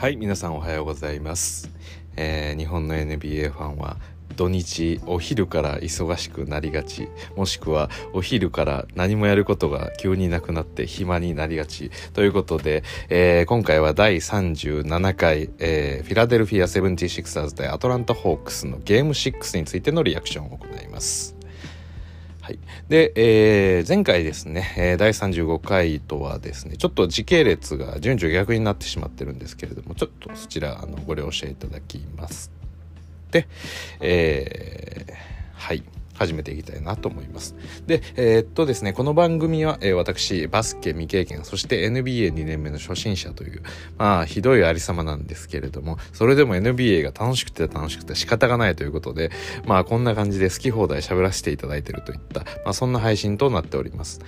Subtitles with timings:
[0.00, 1.70] はい皆さんおはようございます、
[2.16, 3.98] えー、日本の NBA ファンは
[4.34, 21.39] 土日お昼から忙しくなりがちもしくはお昼から何もやることが急になくなって暇になりがちということで、えー、今回は第37回、えー、フィラデルフィア 76ers 対アトランタホークスのゲーム6についてのリアクションを行います。
[22.50, 22.58] はい、
[22.88, 32.50] で、えー、前回ですね、えー、第35回とはですねちょっと時系列が順序逆になってしまってるんですけれどもちょっとそちらあのご了承いただきます。
[33.30, 33.46] で、
[34.00, 35.12] えー、
[35.54, 35.84] はい。
[36.20, 37.56] 始めていきたいなと思います。
[37.86, 43.62] で、えー、っとですね、この番組は、えー、私、バスケ未経験、そして NBA2 年目の初心者という、
[43.96, 49.30] まあ、ひどいありさまなんですけれども、それでも NBA が楽しくて楽しくて仕方がないということで、
[49.64, 54.20] まあ、こんな感じで好き放題喋らせていただいているといった、まあ、そんな配信となっております。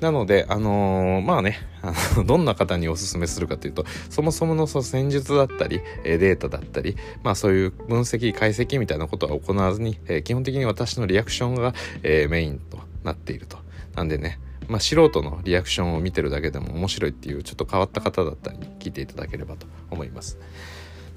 [0.00, 13.58] なので、あのー、まあね、あの どんな方にお勧めするかというと、そもそものその戦術だったり、えデータだったり、まあそういう分析、解析みたいなことは行わずに、え基本的に私のリアクションが、えメインとなっていると。
[13.94, 20.38] なんでね、まあ、素人のリアクションを見てるだけでも面白いっていうちょっと変わった方だったり聞いていただければと思います。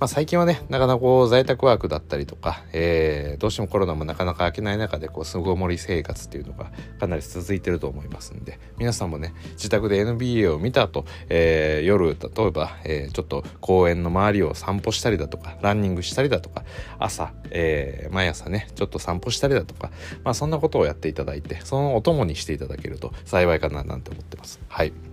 [0.02, 16.64] まあ、最近はね、なかなかこう在宅ワークだったりとか、えー、どうしてもコロナもなかなか明けない中で、こう、巣ごもり生活っていうのがかなり続いてると思いますんで、皆さんもね、自宅で NBA を見た後、えー、夜、例えば、えー、ちょっと公園の周りを散歩したりだとか、ランニングしたりだとか、
[16.98, 19.92] 朝、えー、毎朝ね、ちょっと散歩したりだとか、
[20.24, 24.60] まあそんなことをやっていただいて、そのお供にしていただけると幸いかななんて思ってます。
[24.68, 25.11] はい。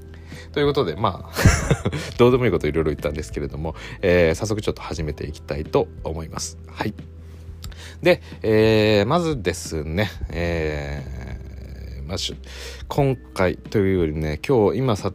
[0.58, 1.30] ということで、まあ
[2.18, 6.58] どうでもいいこといろいろ言ったんですけれども、えー、早速ちょっと始めていきたいと思います。
[6.66, 6.94] はい。
[8.02, 12.16] で、えー、まずですね、えー、まあ、
[12.88, 15.12] 今回というよりね今日今さ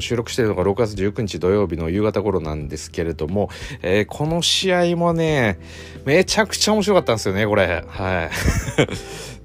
[0.00, 3.50] 収録してるのが6月19日土曜日の夕方頃なんですけれども、
[3.82, 5.58] えー、この試合もね
[6.06, 8.30] めちゃくちゃ面白かったんですよねこれは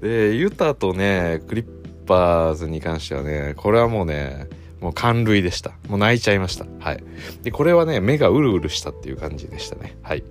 [0.00, 1.66] でユタとねクリッ
[2.06, 4.48] パーズに関してはねこれはもうね
[4.84, 5.70] もう感涙でした。
[5.88, 6.66] もう泣いちゃいました。
[6.78, 7.02] はい。
[7.42, 9.96] で、これはね、目がうるうるしたっていう感じでしたね。
[10.02, 10.22] はい。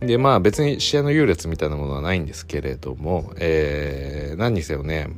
[0.00, 5.10] で、まあ別に試合の優劣みたいなものはないんですけれども、えー、何にせよね、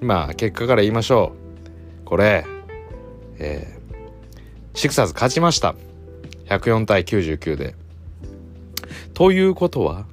[0.00, 1.32] まあ結果から言いましょ
[2.04, 2.04] う。
[2.04, 2.46] これ、
[3.40, 5.74] えー、シクサーズ勝ちました。
[6.44, 7.74] 104対99で。
[9.14, 10.06] ということは、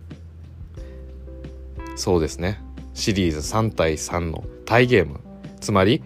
[1.95, 2.59] そうですね。
[2.95, 5.19] シリーズ3対3のタイゲーム。
[5.59, 6.01] つまり、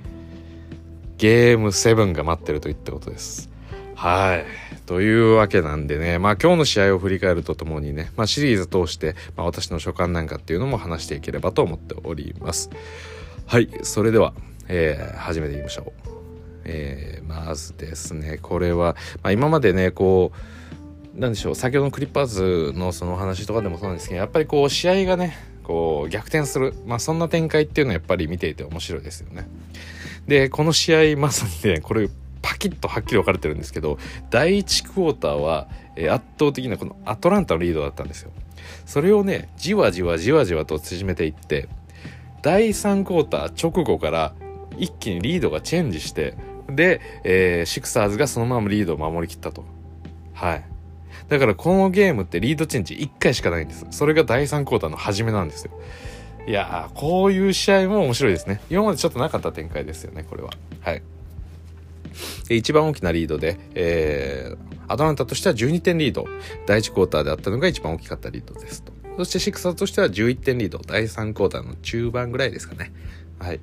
[1.21, 3.51] ゲーム7が待ってるといったことです。
[3.93, 4.45] はい。
[4.87, 12.71] というわけなんでね、まあ今日の試合を振り返るとともにね、まあシリーズ通して、まあ私の所感なんかっていうのも話していければと思っております。
[13.45, 13.69] はい。
[13.83, 14.33] それでは、
[14.67, 16.09] えー、始めていきましょう。
[16.65, 20.31] えー、まずですね、これは、まあ今までね、こ
[21.15, 29.47] う、なんでしょう、先ほどのクリッパーズのその話とかでもそうなんですけど、やっぱりこう試合がね、こう逆転する、まあそんな展開っていうのはやっぱり見ていて面白いですよね。
[30.31, 32.07] で、この試合まさにね、これ
[32.41, 33.97] パキッとはっきり分かれてるんですけど、
[34.29, 38.31] 第1クォーターは、え、圧倒的なこのアトランタのリードだったんですよ。
[38.85, 41.67] それをね、じわじわじわじわと縮めていって、
[42.41, 44.33] 第3クォーター直後から
[44.77, 46.37] 一気にリードがチェンジして、
[46.69, 49.65] で、えー、シクサーズがそのままリードを守りきったと。
[50.31, 50.63] はい。
[51.27, 53.85] だからこのゲームってリードチェンジ1回しかないんです。
[53.91, 55.71] それが第3クォーターの初めなんですよ。
[56.47, 58.61] いやー、こういう試合も面白いですね。
[58.69, 60.49] 今までちょっとなかった展開ですよね、これは。
[60.81, 61.03] はい。
[62.47, 64.57] で一番大きなリードで、えー、
[64.91, 66.25] アトランタとしては12点リード。
[66.65, 68.91] 第1クォーターであったのが一番大きかったリードですと。
[69.17, 70.79] そしてシクサーとしては11点リード。
[70.79, 72.91] 第3クォーターの中盤ぐらいですかね。
[73.41, 73.59] はい。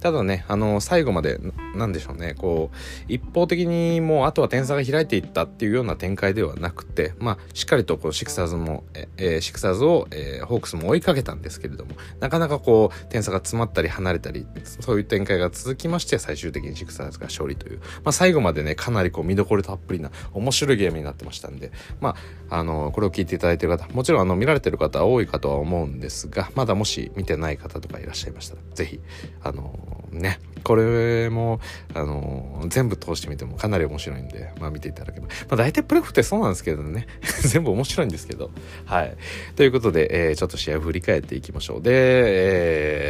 [0.00, 1.40] ただね、あの、最後まで、
[1.74, 2.76] なんでしょうね、こう、
[3.12, 8.84] 一方的にもう、あとは点差が開いていったっていうような展開ではなくて、まあ、しっかりと、こう、シクサーズも、
[9.16, 22.16] えー、シクサーズを、えー、ホークスも追いかけたんですけれども、なかなかこう、点差が詰まったり離れたり、そういう展開が続きまして、最終的にシクサーズが勝利という、まあ、最後までね、かなりこう、見どころたっぷりな、面白いゲームになってましたんで、ま
[22.50, 29.00] あ、あの、これを聞いていただいている方、もちろん、あの、見られてる方多いかとは思うんですが、まだもし見てない方とかいらっしゃいましたら、ぜひ、
[29.42, 31.60] あの、ね、これも、
[31.94, 35.28] あの、全部通してみてもかなり面白いんで、まあ見ていただければ。
[35.28, 37.06] まあ大体プレフってそうなんですけどね。
[37.42, 38.50] 全部面白いんですけど。
[38.84, 39.16] はい。
[39.54, 41.82] ということで、えー、ちょっと試合を振り返っていきましょう。
[41.82, 41.90] で、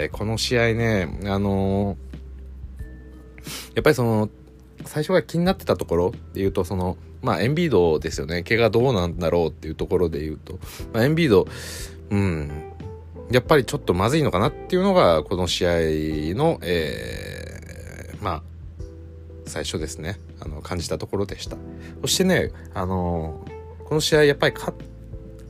[0.04, 1.96] えー、この試合ね、あの
[3.74, 4.28] やっぱりその、
[4.84, 8.42] 最初が気になってたところで言うと、その、まあエンビードですよね。
[8.42, 10.58] 怪我どうなんだろうっていうところで言うと、
[10.92, 11.46] まあエンビード、
[12.10, 12.50] うん、
[13.30, 15.70] やっぱりちょっとまずいのかなっていうのが、この試合
[16.34, 18.42] の、えー、まあ、
[19.46, 20.18] 最初ですね。
[20.40, 21.56] あの感じたところでした。
[22.02, 23.44] そしてねあの
[23.84, 24.72] この試合やっぱりか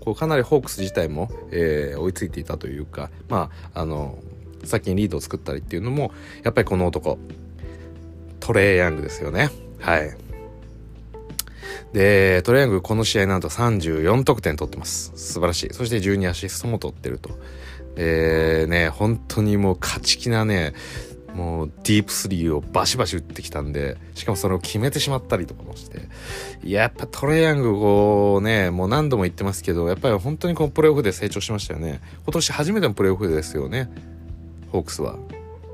[0.01, 4.19] こうかなりホークス自体も、えー、追いついていたというかまああの
[4.65, 6.13] 先にリードを作ったりっていうのも
[6.45, 7.19] やっぱりこの男
[8.41, 9.51] トレイヤングですよね。
[9.81, 10.17] はい。
[11.93, 15.13] でトレイヤングこの試合なんと34得点取ってます。
[15.17, 15.73] 素晴らしい。
[15.73, 17.31] そして12アシストも取ってると。
[17.97, 20.75] でね本当にもう勝ち気なね
[21.37, 26.09] もうディープスリーをバシバシ打ってきたんで、しかもそれを決めてしまったりとかもして、
[26.65, 32.01] や、っぱトレイヤングこうね、もう何度も言ってますけど、やっぱり本当にこのプレーオフで成長しましたよね。
[32.25, 33.91] 今年初めてのプレーオフですよね。
[34.73, 35.17] ホークスは。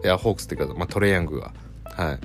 [0.02, 1.52] いや、ホークスっていうか、まあ、トレイヤングが。
[1.84, 2.18] はい。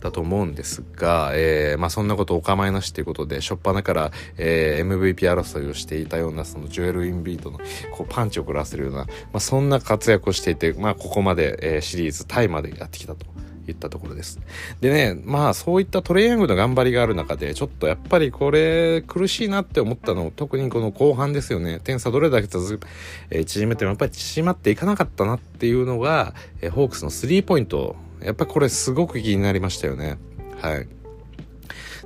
[0.00, 7.58] だと思うんですが、えー、まあそんなことお構いなしということで、初っ端から、えー、MVP 争いをしていたような、そのジュエル・インビートの
[7.92, 13.26] こうパンチを食らわせるような、まあそんな活躍をしていて、まあここまで、えー、シリーズタイまでやってきたと。
[13.70, 14.40] いったところです。
[14.80, 21.80] でね、まあそういったトレイヤングの頑張りがある中で、ちょっとやっぱりこれ苦しいなって思ったの、特にこの後半ですよね。
[21.80, 22.86] 点差どれだけ続く、
[23.30, 30.18] えー、縮めてもやっぱり縮まっていかなかったなっていうのが、えー、ホークスのスリーポイントやっぱりこれすごく気になりましたよね。
[30.60, 30.88] はい。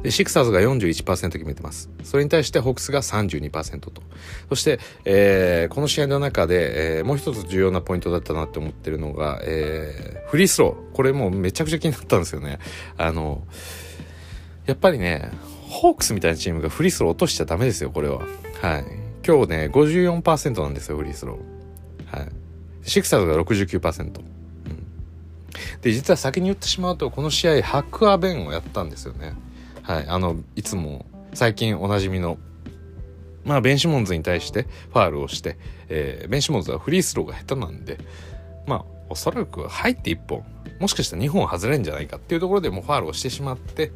[0.02, 1.90] で、シクサーズが41%決めてます。
[2.02, 4.02] それに対してホークスが32%と。
[4.48, 10.94] そして、えー、この試合の中で、えー、もう一つ重要なポイントだったなって思ってるのが、えー、フリースロー。
[10.94, 12.58] これもうめちゃくちゃ気になったんですよね。
[12.96, 13.46] あの、
[14.66, 15.30] やっぱりね、
[15.68, 18.18] ホークスみたいなチームがフリースロー落としちゃダメですよ、これは。
[18.60, 18.84] はい。
[19.24, 22.18] 今日ね、54%なんですよ、フリースロー。
[22.18, 22.28] はい。
[22.82, 24.41] シクサーズが69%。
[25.82, 29.34] で実は先に言ってしまうとこの試合 Hack-a-Ben をやったんですよね。
[29.82, 32.38] はいあのいつも最近おなじみの
[33.44, 35.56] まあベンシモンズに対してファールをして、
[35.88, 37.98] えー、ベンシモンズはフリースローが下手なんで
[38.66, 40.44] まあおそらく入って1本
[40.78, 43.92] もしかしたら2本外れるんじゃないかっていうところでもうファールをしてしまって、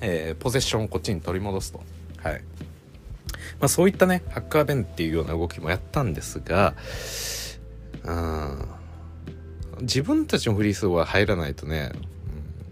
[0.00, 1.82] えー、ポゼッションをこっちに取り戻すと。
[2.22, 2.42] はい。
[3.58, 6.74] まあそういったねハッカーベンっていうような動きもやったんですが
[8.04, 8.68] うん
[9.80, 11.92] 自分たちのフリースローは入らないとね、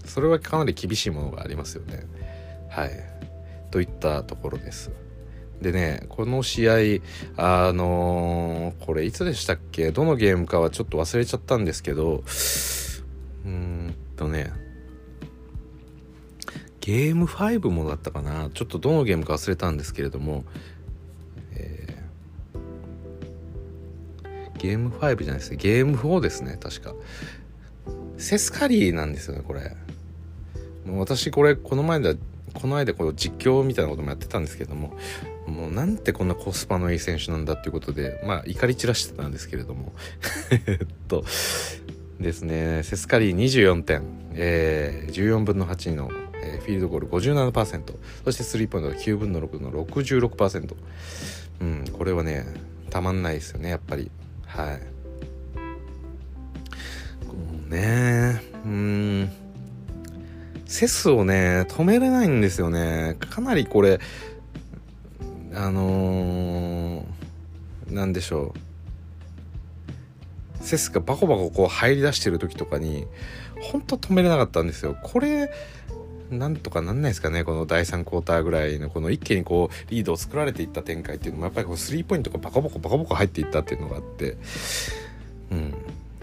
[0.03, 2.07] うん、それはかなり厳しいものがありますよね。
[2.69, 2.91] はい。
[3.71, 4.91] といったところです。
[5.61, 6.75] でね、この試合、
[7.37, 9.91] あのー、これいつでしたっけ？
[9.91, 12.23] どのゲームかはちょっと忘れちゃったんですけど、
[13.45, 14.53] うーんとね、
[16.81, 20.45] ゲーム5もだったかなちょっとどのゲームか忘れたんですけれども、
[24.59, 26.95] ゲーム5じゃないですゲーム4ですね確か。
[28.19, 29.77] セスカリーなんですよねこれ。
[30.85, 32.15] もう私これこの前だ
[32.55, 34.95] この間この実況みたいなこともやってたんですけども
[35.47, 39.93] もうなんてこんなコスパのいい選手なんだっていうことでまあ怒り散らしてたんですけれども。
[40.67, 41.25] えっと
[42.21, 44.03] ですねセスカリー24点、
[44.35, 46.11] えー、14分の8の、
[46.43, 47.95] えー、フィールドゴール57%
[48.25, 50.75] そしてスリーポイントが9分の6の66%
[51.61, 52.45] うんこれはね
[52.91, 54.11] たまんないですよねやっぱり。
[54.49, 54.81] はい。
[57.27, 57.35] こ
[57.69, 59.31] うねうん。
[60.67, 63.17] セスをね止めれないんですよね。
[63.21, 64.01] かなりこれ
[65.55, 68.55] あのー、なんでしょ
[70.61, 70.65] う。
[70.65, 73.07] セスがバコバコこう入り出してる時とかに
[73.61, 74.97] 本当止めれなかったんですよ。
[75.03, 75.51] これ
[76.31, 84.37] なんとかなんないですかねこの第3クォーターぐらいのこの一気にこうリードを作られていった展開っていうのもやっぱりこうスリーポイントがバカボコバカボコ入っていったっていうのがあって。
[85.51, 85.75] うん。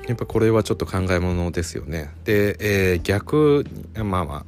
[0.07, 2.11] やっぱこれはちょっと考えものですよね。
[2.25, 4.45] で、えー、逆まあまあ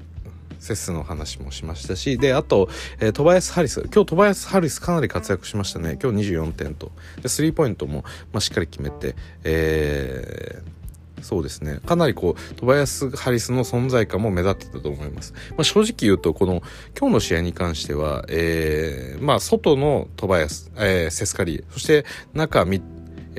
[0.59, 2.17] セスの話もしましたし。
[2.17, 3.81] であと、えー、トバヤス・ハリス。
[3.93, 5.97] 今日トバヤス・ハリスかなり活躍しましたね。
[6.01, 6.91] 今日24点と。
[7.21, 10.76] でスリーポイントも、まあ、しっかり決めて、えー
[11.21, 11.79] そうですね。
[11.86, 15.33] かなりこう、トバヤス・ハリスの存在感も目立ってたと思います。
[15.51, 16.62] まあ、正直言うと、この、
[16.97, 22.81] 今日の試合に関しては、えー、まあ、外のトバヤス、えー、セスカリー、そして中、ミ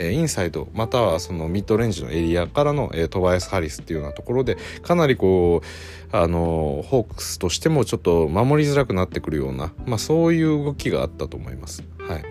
[0.01, 5.61] えインサイド、またはそのミッドレンジのエリアからの、えー、トバヤス・ハリスっていうようなところで、かなりこ
[6.13, 11.83] う、あの、ホークスとしてもちょっと守りづらくなってくるような、まあそういう動きがあったと思います。
[11.99, 12.23] はい。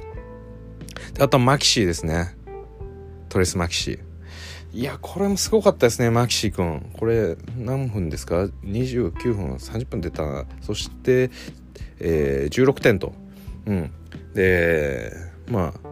[1.13, 2.37] であとはマキシーですね。
[3.27, 4.06] トレス・マキシー。
[4.73, 6.89] いや、これもすごかったですね、マキシー君。
[6.93, 10.45] これ、何分ですか ?29 分、30分出た。
[10.61, 11.31] そして、
[11.99, 13.13] えー、16点と。
[13.65, 13.91] うん。
[14.33, 15.11] で、
[15.49, 15.87] まあ、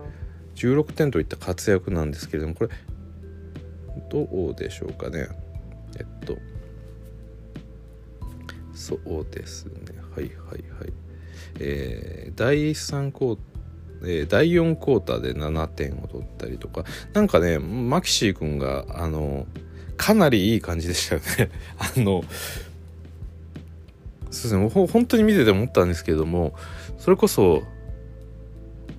[0.55, 2.70] 16点といった活躍なんですけれども、これ、
[4.10, 5.29] どうでしょうかね？
[5.98, 6.38] えっと、
[8.74, 9.72] そうですね。
[10.15, 10.36] はいはい
[10.70, 10.94] はい。
[11.60, 13.39] えー、第3クォー
[14.05, 16.83] え、第4クォーターで7点を取ったりとか。
[17.13, 19.47] なんかねマキシー君があの
[19.97, 21.51] かなりいい感じでしたよね。
[21.77, 22.24] あの
[24.29, 24.69] そうですね。
[24.69, 26.53] ほ本当に見てて思ったんですけども
[26.97, 27.63] それこそ、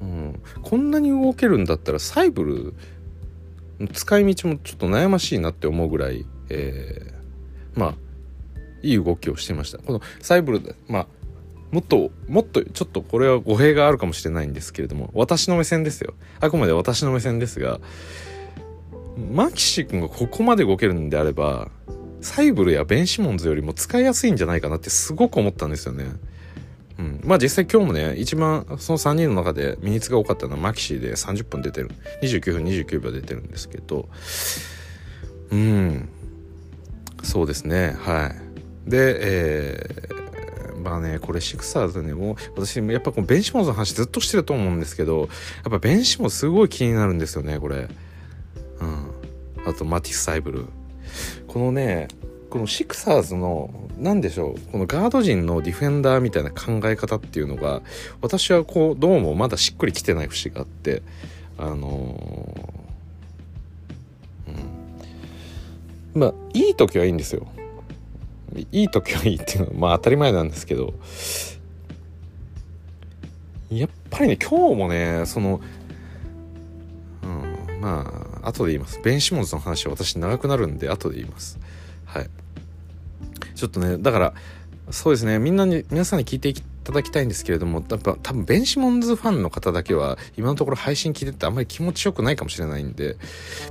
[0.00, 2.74] うん、こんなに動けるんだったらサイブル
[3.92, 7.94] 使い道もちょっと悩ましいなって思うぐらい、えー、まあ
[8.82, 9.78] いい動きをしてました。
[9.78, 11.06] このサイブルまあ
[11.70, 16.14] もっともっとちょっとこれは語弊があるかもしれないんですけれども私の目線ですよ。
[16.40, 17.80] あくまで私の目線ですが
[19.16, 21.70] マキシ君がここまで動けるんであれば
[22.20, 26.06] サイブルやベンシモンズよりも使いやすいんじゃないかなってすごく思ったんですよね。
[26.98, 31.90] うん、まあ実際今日もね一番その3人の中でミニツが多かったのはマキシーで30分出てる。
[32.22, 34.08] 29分29秒出てるんですけど。
[35.50, 36.08] うん。
[37.22, 37.96] そうですね。
[37.98, 38.32] は
[38.86, 38.90] い。
[38.90, 40.25] でえー、
[40.86, 45.28] まあねこれシクサーズねもう私やっぱこのベンシモンズの話ずっとしてると思うんですけどやっ
[45.68, 47.88] ぱベンシモンすごい気になるんですよねこれ。
[48.78, 49.10] うん。
[49.66, 50.66] あとマティス・サイブル。
[51.48, 52.06] このね
[52.50, 57.82] このシクサーズの何でしょうこのガード陣のディフェンダーみたいな考え方っていうのが
[58.22, 61.02] 私はこうどうもまだしっくりきてない節があって
[61.58, 67.48] あのー、まあいい時はいいんですよ。
[68.56, 70.94] いい時はいいっていうのはまあ当たり前なんですけど
[73.70, 75.60] やっぱりね今日もねその
[77.22, 79.00] うんまあ後で言います。
[79.02, 81.58] ベン・シモンズの話は私長くなるんで後で言います。
[82.04, 82.30] はい。
[83.54, 84.34] ちょっとねだから
[84.90, 93.16] そうですねみんなに皆さんに聞いていただきたいんですけれどもやっぱ多分ベンシモンズファンの方だけは今のところ配信聞いててあんまり気持ちよくないかもしれないんで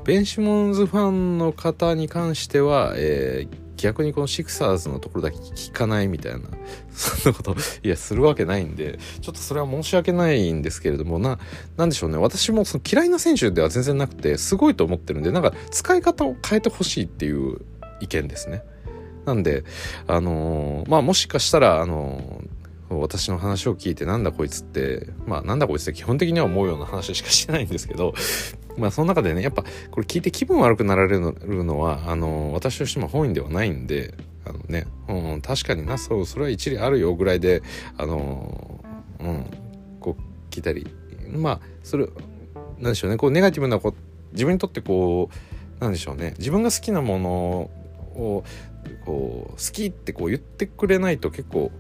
[0.04, 6.40] ベンシモンズファンの方に関しては、えー、逆にこのシクサーズのところだけ聞かないみたいな、
[6.92, 11.40] そんなこと、いや、するわけないんで、ちょっとそれは申し訳ないんですけれども、な、
[11.78, 12.18] なんでしょうね。
[12.18, 17.60] 私もその嫌いな選手では全然なくて、すごいと思ってるんで、なんか使い方を変えてほしいっていう
[18.00, 18.64] 意見ですね。
[19.26, 19.64] なんで、
[20.08, 22.55] あのー、まあもしかしたら、あのー
[22.90, 28.14] 私の話を聞いてなんだこいつってまあなんだこいつって基本的には思うような話しかしてないんですけど
[28.78, 34.14] まあその中でねやっぱこれ聞いて気分悪くなられるのはあの私としても本意ではないんで
[34.46, 37.64] あのね、うん、確かになそうそれは一理あるよぐらいで
[37.98, 38.84] あの
[39.20, 39.46] うん
[40.00, 40.88] こう聞いたり
[41.32, 42.08] まあそれ
[42.80, 43.96] なんでしょうねこうネガティブなこ
[44.34, 45.30] 自分にとってこ
[45.80, 47.30] うなんでしょうね自分が好きなもの
[48.16, 48.44] を
[49.06, 51.72] こう好きってこう言ってくれないと結構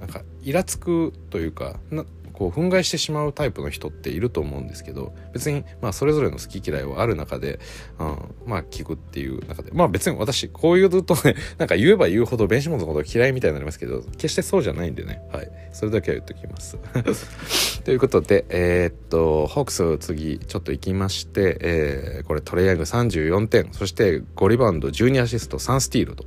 [0.00, 2.04] なんかイラつくというかな
[2.38, 7.58] こう憤慨してしまうタイプの人っていると思うんですけど別にまあそれぞれの好き嫌いはある中で、
[7.98, 15.20] うん、まあ聞くっていう中でまあ別に私こういうとね なんか言えば言うほど弁士物のこと嫌いみたいになりますけど決してそうじゃないんでね。
[15.32, 15.50] はい。
[15.72, 16.78] それだけは言っときます。
[17.82, 26.24] ということでえー、っとホークス次ちょっと行きまして、えー、これトレイヤング34点そして5リバウンド12アシスト3スティールと。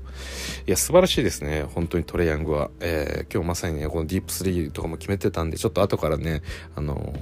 [0.67, 1.63] いや素晴らしいですね。
[1.63, 6.41] 本当にトレイヤングは、えー、今日まさにねこのディープスリーとかも決めてたんでちょっと後からね
[6.75, 7.13] あの、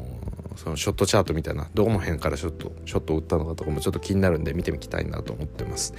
[0.60, 5.94] そのショットチャートみたいなどこの辺からショットショットを打ったのかとかもちょっと気になるんで見てみたいなと思ってます。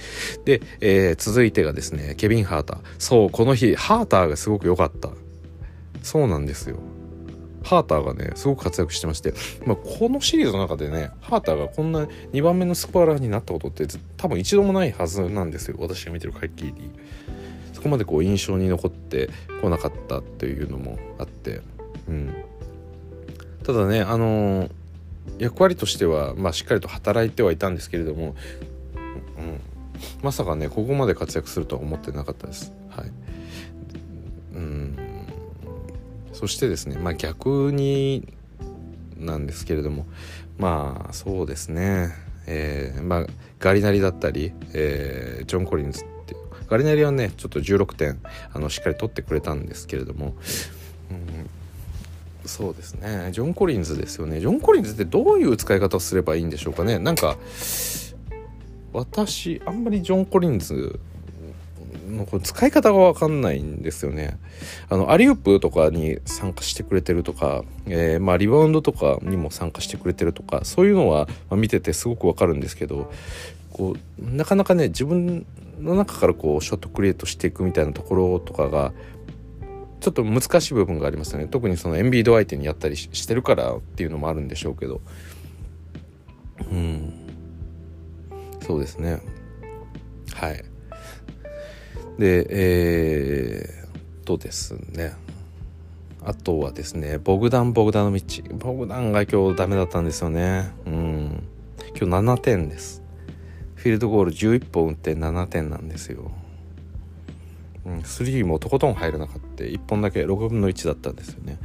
[0.45, 2.79] で、えー、続いてがですねケビン・ハーター。
[2.99, 5.09] そうこの日ハーターがすごく良かった。
[6.03, 6.77] そうなんですよ。
[7.63, 9.33] ハーターがねすごく活躍してまして、
[9.65, 15.77] まあ、このシリーズの中でねハーターがこんな2番目のスコアラーになったことって多分一度もないはずなんですよ。
[15.79, 16.91] 私が見てる限り。
[17.73, 19.29] そこまでこう印象に残って
[19.61, 21.61] こなかったっていうのもあって。
[22.07, 22.33] うん。
[23.63, 24.69] ただねあの、
[25.37, 28.35] 役割としては、まあ、しっかりと働いてはいたんですけれども、
[28.95, 29.59] うん、
[30.21, 32.73] まさかねここまで活躍するとは思ってなかったです。
[32.89, 33.11] はい、
[34.55, 34.97] うん。
[36.33, 38.27] そしてですね、まあ、逆に
[39.17, 40.07] なんですけれども
[40.57, 42.09] まあそうですね、
[42.47, 43.25] えー、まあ、
[43.59, 46.35] ガリナリだったり、えー、ジョン・コリンズって
[46.67, 48.19] ガリナリはねちょっと16点
[48.53, 50.35] あのしっかり取ってくれたんですけれども、
[51.11, 51.49] うん
[52.51, 53.29] そうですね。
[53.31, 54.41] ジョン・コリンズですよね。
[54.41, 56.99] ジョン・コリンズってどういう使い方をすればいいんでしょうかね。
[56.99, 57.37] なんか
[58.91, 60.99] 私あんまりジョン・コリンズ
[62.09, 64.37] のこ使い方が分かんないんですよね。
[64.89, 73.09] あのアリウープとかに参加してくれてるとか、えー、まあ、リバウンドとかにも参加してくれてるとかそういうのは、見ててすごく分かるんですけど
[73.71, 75.45] こうなかなかね自分
[75.79, 78.91] の中からこうショットクリエイトしていくみたいなところとかが
[80.01, 81.47] ちょっと難しい部分がありますよね。
[81.47, 84.99] 特にそのエンビード相手にやったりしてるからっていうのもあるんでしょうけど。
[86.71, 87.13] うん。
[88.61, 89.21] そうですね。
[90.33, 90.63] はい。
[92.17, 95.13] でえー、とですね。
[96.23, 98.41] あとはですねボグダン・ボグダノビッチ。
[98.41, 100.71] ボグダンが今日ダメだったんですよね。
[100.87, 101.43] うん。
[101.95, 103.03] 今日7点です。
[103.75, 106.31] フィールドゴール11本打って7点なんですよ。
[107.85, 109.63] うん、3もとことん入らなかった。
[109.63, 111.59] 1本だけ6分の1だったんですよね。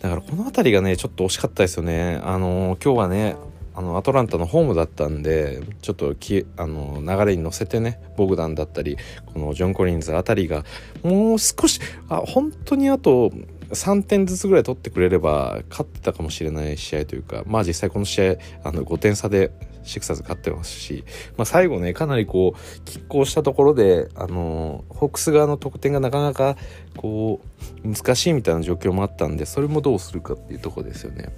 [0.00, 2.20] だからこの辺りがねちょっと惜しかったですよね。
[2.22, 3.36] あのー、今日はね
[3.78, 8.96] あのアトランタのホームだったんでちょっときあの流れに乗せてねボグダンだったり
[9.32, 10.64] このジョン・コリンズあたりが
[11.04, 13.30] もう少しあ本当にあと
[13.70, 19.50] 3点ずつぐらい取ってくれれば勝ってたかもしれない試合というかまあ実際この試合あの5点差で
[19.82, 21.04] シクサーズ勝ってますし、
[21.36, 26.56] まあ、最後ねかなりこう拮抗したところであのホークス側の得点がなかなか
[26.96, 27.40] こ
[27.84, 31.32] う難しいみたいな状況もあったんでそれもどうするかっていうとこですよね。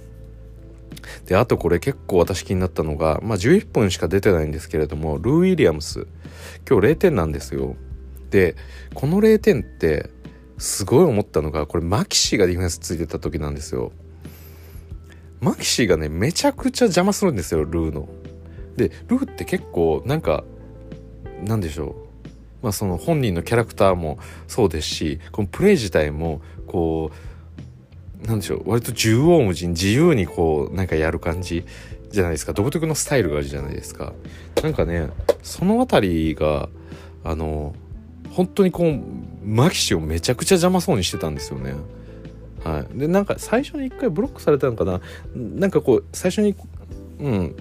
[1.25, 6.05] であとこれ結構私気になったのが、まあ、11分しか出てないんですけれどもルー・ウィリアムス
[6.69, 7.75] 今日0点なんですよ。
[8.29, 8.55] で
[8.93, 10.09] この0点って
[10.61, 13.91] すごい思ったのがこれマキシーがディフェンスついてた時なんですよ。
[15.39, 18.07] マキシーがねめちゃくちゃ邪魔するんですよルーの。
[18.77, 20.43] でルーって結構なんか
[21.43, 21.95] なんでしょ
[22.61, 22.61] う。
[22.61, 27.09] まあその本人のキャラクターもそうですしこのプレイ自体もこ
[28.23, 28.69] うなんでしょう。
[28.69, 31.65] 割と縦横無尽自由にこうなんかやる感じ
[32.11, 32.53] じゃないですか。
[32.53, 34.13] 独特のスタイルがあるじゃないですか。
[34.61, 35.09] なんかね
[35.41, 36.69] その辺りが
[37.23, 37.73] あの
[38.31, 39.01] 本当にこう
[39.45, 41.75] マキシをめちゃくちゃ邪魔そうにしてたんですよね。
[42.63, 45.01] はい、でなんか最初に一回ブロックされたのかな？
[45.35, 46.55] なんかこう最初に
[47.19, 47.55] うん。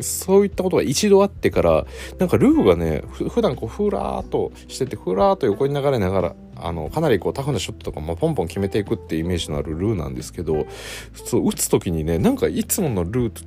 [0.00, 1.86] そういったことが一度あってから
[2.18, 10.66] なんかルーがね普段こうふらーっとしててふらーっと横に流れながらあのかなりこうタフなショットとかもポンポン決めていくっていうイメージのあるルーなんですけど
[11.12, 13.42] 普通打つ時にねなんかいつものルーと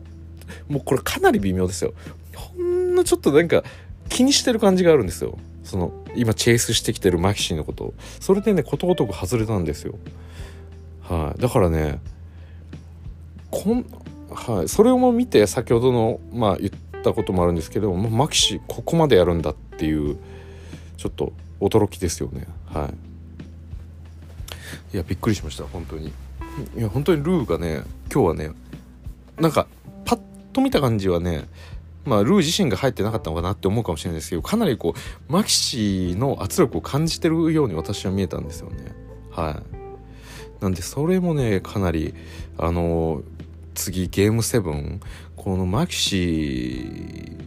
[0.69, 1.93] もうこれかなり微妙ですよ。
[2.33, 3.63] ほんのちょっとなんか
[4.07, 5.37] 気にしてる感じがあるんですよ。
[5.69, 7.93] その今チェイスしてきてるマキシーのこと。
[8.19, 9.95] それでねことごとく外れたんですよ。
[11.03, 11.99] はい、だからね
[13.51, 13.85] こん、
[14.31, 20.17] はい、それを見て先ほどのまあ言ったこともあるんですけどもマキシーここまでやるんだっていう
[20.97, 22.47] ちょっと驚きですよね。
[22.65, 22.91] は
[24.93, 24.95] い。
[24.95, 26.11] いやびっくりしました本当に。
[26.77, 28.51] いや本当にルーがね今日はね
[29.39, 29.67] なんか
[30.05, 30.19] パッ
[30.51, 31.45] と見た感じはね
[32.09, 38.93] まあ、ルー自身が入ってなかったのかなって思うかもしれないですけどかなりこうマキシの圧力を感じてるように私は見えたんですよね。
[39.31, 39.61] は
[40.59, 42.15] い、なんでそれもねかなり
[42.57, 43.21] あの
[43.75, 44.99] 次ゲーム7
[45.35, 47.37] このマキシ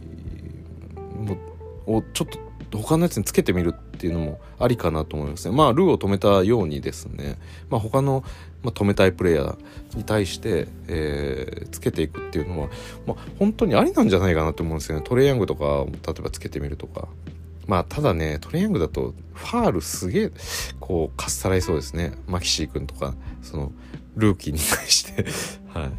[1.85, 2.27] をちょっ
[2.69, 5.55] と他のやつにつけてみるっていうのもありかなと思いますね。
[5.55, 7.37] まあルーを止めたようにですね、
[7.69, 8.23] まあ、他の
[8.63, 12.69] まあ、止めたいプレイヤーに対して、えー、つけていくっていうのは、
[13.05, 15.03] まあ、本当にありなんじゃないかなと思うんですよね。
[15.05, 17.07] トレイヤングとか例えばつけてみるとか。
[17.65, 20.31] まあただねトレイヤングだとファールすげえ
[20.81, 22.13] こうかっさらいそうですね。
[22.27, 23.71] マキシー君とかその
[24.15, 25.25] ルーキーに対して。
[25.73, 25.89] は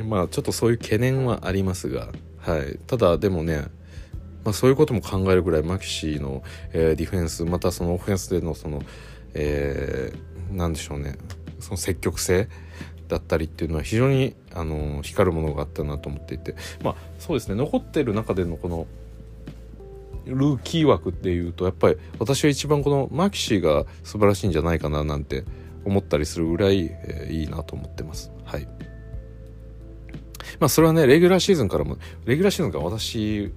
[0.00, 0.02] い。
[0.02, 2.08] まあちょっとそういう懸念はありますが。
[2.38, 2.78] はい。
[2.86, 3.66] ただでもね
[4.44, 8.82] まあ、そういうことも考えるぐらいマキシーの、えー、ディフェンスまたそのオフェンスでのその、
[9.34, 11.16] えー、なんでしょうね。
[11.60, 12.48] その積極性
[13.08, 16.54] だったりっていうのは非常にあの光るものがあったなと思っていて。
[16.82, 17.54] まあそうですね。
[17.54, 18.86] 残ってる中でのこの
[20.26, 25.44] ルーキー枠っていうとやっぱり私は一番このマキシーが素晴らしいんじゃないかななんて
[25.84, 28.30] 思ったりするぐらい、えー、いいなと思ってます。
[28.44, 28.66] はい。
[30.58, 33.52] まあそれはねレギュラーシーズンからもレギュラーシーズンから私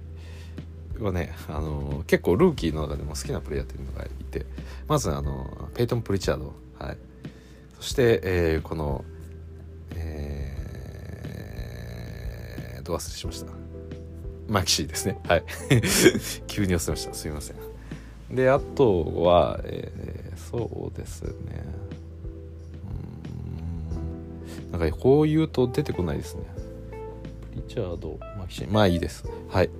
[0.98, 4.46] はね、あのー、結構ルーキーの中でも好きなプレイヤーっていうのがいて。
[4.86, 6.98] まずあのペイトン・プリチャード、はい、
[7.84, 9.04] そして、えー、この、
[9.94, 13.52] えー、どう忘れしました。
[14.48, 15.20] マキシーですね。
[15.28, 15.44] はい。
[16.48, 17.12] 急に忘れました。
[17.12, 17.56] すみません。
[18.34, 21.34] であとは、えー、そうですね。
[24.72, 24.80] うん。
[24.80, 26.44] なんかこう言うと出てこないですね。
[27.54, 28.72] リチャードマキシー。
[28.72, 29.26] まあいいです。
[29.50, 29.74] はい、ま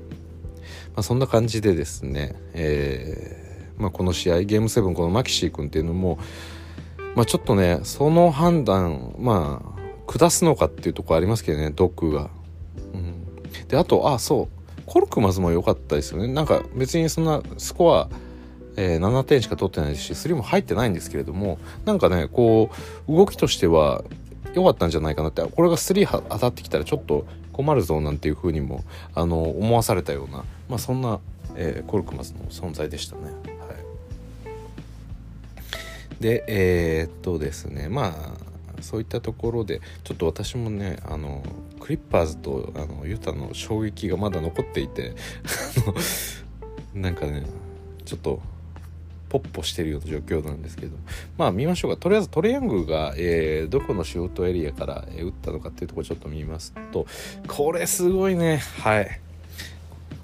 [0.96, 6.18] あ、そんな感じでですねえーまあ、この試合ゲーム7このマキシー君っていうのも
[7.14, 9.74] まあちょっとねその判断まあ
[10.07, 12.31] 下すのかっていうとこありますけどねドッグが。
[12.92, 13.24] うん、
[13.68, 18.09] であとあそうコルクマズも良かったですよねなんか別にそんなスコア、
[18.77, 22.70] えー、7点しか取ってないですし3も入ってないんですけれどもなんかねこ
[23.09, 24.05] う動きとしては
[24.55, 31.20] 良かったんじゃないかなってこれが3当たってきたらちょっと困るぞなんていうふうにもあの思わされたような、まあ、そんな、
[31.57, 33.53] えー、コルクマズの存在でしたね。
[36.20, 38.37] でえー、っとですねま
[38.79, 41.42] あそういったところでちょっと私もねあの
[41.81, 45.14] クリッパーズとあのユタの衝撃がまだ残っていて
[46.94, 47.44] なんかね
[48.05, 48.40] ちょっと
[49.29, 50.96] ポッポしてるような状況なんですけど
[51.37, 51.96] まあ見ましょうか。
[51.96, 57.07] とりあえずトレヤングが、えー、どこのシュートエリアから、えー、打ったのかっていうところちょっと見ますと
[57.48, 58.59] これすごいね。
[58.81, 59.20] はい。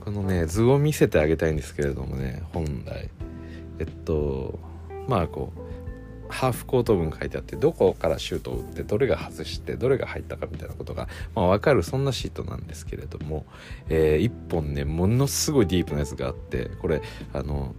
[0.05, 3.11] このね図を見せてあげたいんですけれどもね本来。
[3.81, 4.59] えっと
[5.09, 5.60] まあこう
[6.31, 13.45] ハーフコート分書いてあってどこからシュートを打ってどれが外してどれが入ったかみたいなことが、まあ、分かるそんなシートなんですけれども、
[13.89, 17.75] えー、1本ねものすごいディープなやつがあってこれあの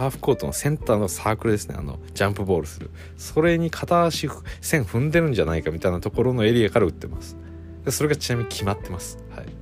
[0.00, 1.74] ハーフコートのセンターのサークルですね。
[1.78, 2.88] あのジャンプボールする。
[3.18, 4.30] それに片足
[4.62, 7.36] 線踏んでるんじゃないかみたいなところのエリアから打ってます。
[7.84, 9.18] でそれがちなみに決まってます。
[9.36, 9.46] はい。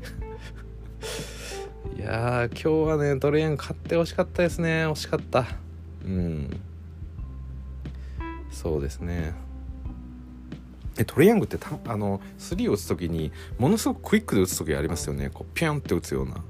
[1.99, 4.87] いやー今日はねドレアン買ってほしかったですね。
[4.87, 5.45] 惜しかった。
[6.05, 6.61] うん。
[8.59, 9.35] そうですね。
[10.99, 15.31] えトレイヤングってたあの3を打つ時にものすごくクイックで打つ時ありますよね。
[15.33, 16.41] こうピャンって打つような、うん、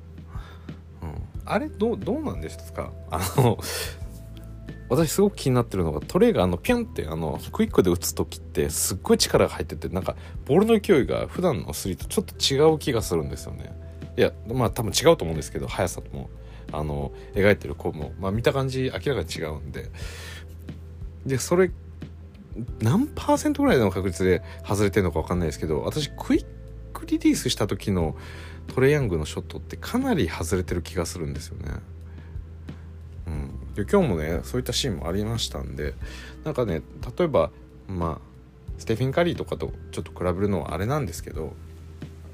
[1.45, 2.91] あれどうどうなんですか？
[3.13, 3.59] あの
[4.89, 10.17] 私すごく気になってるのがトレイがあのピャンってあのクイックで打つ時ってすっごい力が入っててなんか
[10.47, 13.79] ボールの勢いが普段の3とちょっと違う気がするんですよね。
[14.17, 16.31] いやまあ多分違うと思うんですけど速さも
[16.73, 19.91] あの描いてる子も、まあ、見た感じ明らかに違うんで。
[21.27, 21.71] でそれ
[22.81, 26.47] 何パーセントぐらいの確率で外れてるのか分かんないですけど私クイッ
[26.93, 28.17] クリリースした時の
[28.75, 31.71] トレヤングのショットってかなり外れてる気がするんですよね。
[33.27, 35.95] うん、で今日もねそういったシーンもありましたんで
[36.45, 36.83] なんかね
[37.19, 37.51] 例えば
[37.87, 38.29] まあ
[38.79, 41.55] ステフィン・カリーとかとちょっと比べるのはあれなんですけど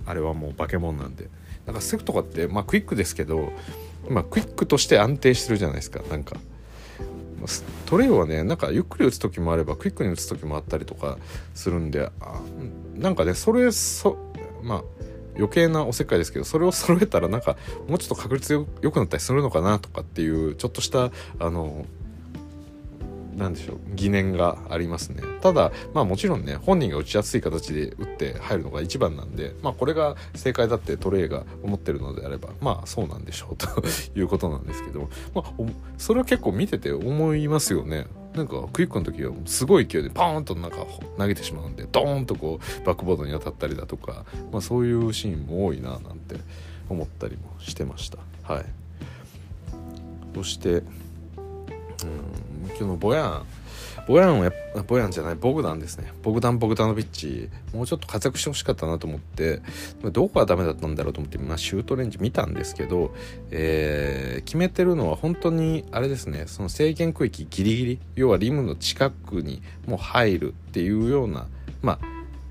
[0.06, 1.28] あれはもう化け物なんで。
[1.66, 3.50] なんかステフとかってまあクイックですけど
[4.08, 6.36] まあクイックとして安定してるじゃないですかなんか。
[7.86, 11.18] トレイはねなんかゆっくり打つ時もあればクイックに打つ時もあったりとか
[11.54, 12.40] するんであ
[12.96, 14.16] なんかねそれそ
[14.62, 14.82] まあ
[15.36, 17.56] 余計なおせっかいですけどそれを揃えたらなんか
[17.88, 21.86] もうちょっと確率よ良くなったりするのかなとかっていうちょっとしたあの
[23.36, 25.22] 何でしょう疑念がありますね。
[25.40, 33.66] ただまあもちろんね本人が打ちやすい形で打って入るのが一番なんでまあこれが正解だってトレイが思ってるのであればまあそうなんでしょうと
[34.18, 35.52] いうことなんですけどまあ
[35.98, 38.06] それは結構見てて思いますよね。
[38.34, 40.78] なんかクイックの時はすごい勢いでパーンとなんか
[41.16, 46.34] 投げてしまうんでドーンとこうバックボードに当たったりだとか、まあ、そういうシーンも多いななんて
[46.88, 48.18] 思ったりもしてました。
[48.42, 48.64] はい。
[50.34, 50.84] そしてうん。
[52.68, 53.46] 今日のボヤン
[54.06, 54.50] ボヤンは
[54.86, 56.12] ボヤンじゃないボグダンですね。
[56.22, 59.62] ボグダン・ボグダノビッチもうちょっと活躍してほしかったなと思って
[60.12, 63.14] どこがダメだったんだろうと思って、まあ、シュートレンジ見たんですけど、
[63.50, 71.46] えー、決めてるのは本当にあれですねその制限区域ギリギリ要はリムの近くにもう入るっていうような
[71.80, 71.98] まあ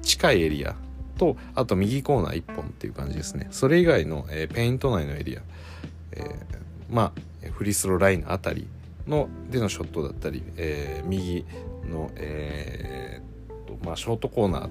[0.02, 0.76] 近いエリア
[1.18, 3.48] とあと右コーナー1本っていう感じですね。
[3.52, 5.42] それ以外の、えー、ペイント内のエリア、
[6.14, 6.36] えー、
[6.90, 7.14] ま
[7.46, 8.68] あフリースローラインのあたり
[9.08, 11.46] のでのショットだったり、えー、右
[11.90, 13.34] の、えー
[13.66, 14.70] とまあ、ショートコーナ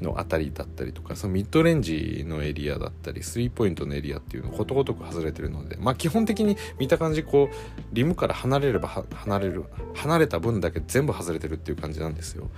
[0.00, 7.54] ーの辺りだったりとかそのミッドレンジのエリアだったりスリーポイントのエリアっていうのことごとく外れてるので、まあ、基本的に見た感じこう
[7.92, 12.50] リムから離れれば離れる離れた分だけ全部外れてるっていう感じなんですよ。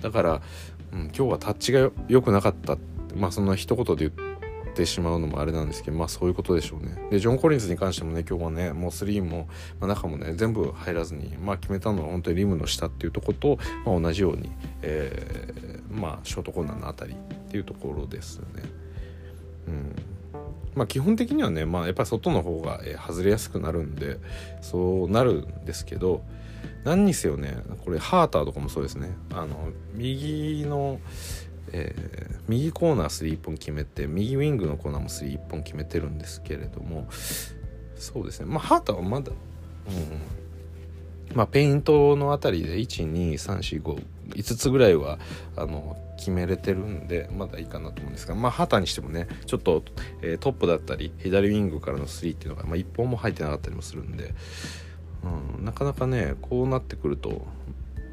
[0.00, 0.42] だから、
[0.92, 2.76] うん、今日はタッチが良くなかった
[3.14, 4.29] まあそんな一言で言って
[4.70, 6.96] ってしまうのもあれなんですけどまあそういうことでしょうね。
[7.10, 9.48] でジョン・コリンズに関してもね今日はねもう3も、
[9.80, 14.50] まあ、中もね全部入らずに、まあ、決めたのは本当にリムの下っていうとこと、まあ、同じように、
[14.82, 17.16] えー、まあショートコーナーのあたりっ
[17.50, 18.46] ていうところですね。
[19.68, 19.96] うん。
[20.74, 24.18] まあ基本的にはね、まあ、やっぱり外の方が、え、外れやすくなるんで
[24.60, 26.22] そうなるんですけど
[26.84, 29.10] 何にせよねこれハーターとかもそうですね。
[29.34, 31.00] あの右の
[31.72, 37.06] えー、右コーナー3本決めて右ウィングのコーナーも3本決めてるんですけれども
[37.96, 38.46] そうですね。
[38.46, 39.34] まあハータはまだ、う
[41.32, 45.18] ん、まあペイントのあたりで12345 5つぐらいは
[45.56, 49.82] あの決めれてるんでまだいいかなと思うんですがまあハタにしてもねちょっと、
[50.22, 54.34] えー、トップだったり左ウィングからの3っていうのが、まあ、1本も入ってなかったりもするんで、
[55.56, 57.46] うん、なかなかねこうなってくると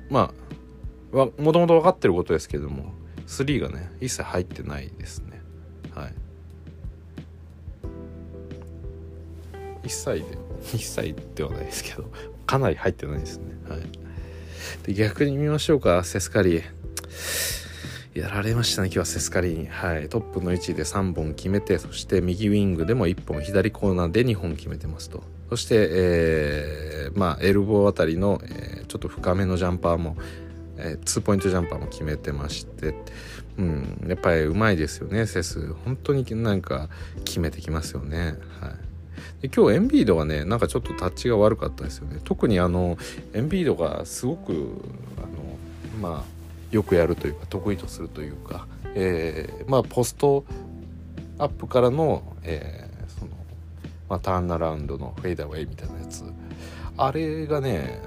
[0.09, 0.33] ま
[1.13, 2.93] あもともと分かってることですけども
[3.27, 5.41] 3がね一切入ってないですね。
[5.93, 6.13] はい。
[9.83, 10.25] 一切で
[10.73, 12.11] 一切ではないですけど
[12.45, 13.45] かなり入ってないですね。
[13.69, 13.81] はい。
[14.83, 16.03] で逆に見ましょうか。
[16.03, 16.59] セスカリ。
[16.59, 16.63] ー
[18.17, 19.67] やられましたね今日はセスカリーに。
[19.67, 20.09] はい。
[20.09, 25.23] トップの位置で3本決めてそして右ウィングでも1本左コーナーで2本決めてますと。
[25.49, 30.17] そして、えー、まあエルボーあたりの、えー、ちょっと深めのジャンパーも
[30.77, 32.95] えー、2ポイントジャンパーも決めてまして、
[33.57, 35.73] うん、やっぱりうまいですよねセス。
[35.85, 36.89] 本当になんか
[37.25, 38.35] 決めてきますよね。
[38.61, 38.87] はい。
[39.41, 42.19] で今日エンビードがねなんかちょっとタッチが悪かったですよね。
[42.23, 42.97] 特にあの
[43.33, 44.51] エンビードがすごく
[45.17, 46.23] あのまあ
[46.71, 50.45] よくやるというか得意とするというか、えー、まあポスト
[51.37, 53.31] アップからの,、えーその
[54.09, 56.23] まあ、ターンアラウンドのフェイダーウェイみたいなやつ。
[56.97, 58.01] あれがね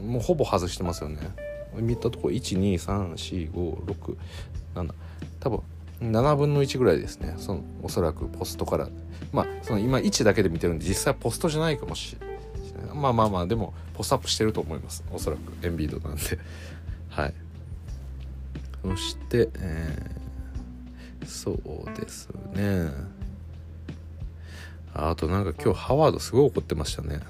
[0.00, 1.18] もうほぼ外してますよね。
[1.76, 4.94] 見たとこ1234567
[5.40, 5.62] 多分
[6.00, 7.34] 7分の1ぐらいですね。
[7.38, 8.88] そのおそらくポストから。
[9.32, 12.38] まあその今1だけで見てるんで実際ポストじゃないかもしれない。
[12.94, 15.04] まあまあまあでもポストアップしてると思います。
[15.12, 15.66] おそらく。
[15.66, 16.22] エンビードなんで。
[17.10, 17.34] はい。
[18.82, 21.60] そして、えー、そう
[22.00, 22.90] ですね。
[24.94, 27.20] あとなんか今日ハワードすごい怒ってましたね、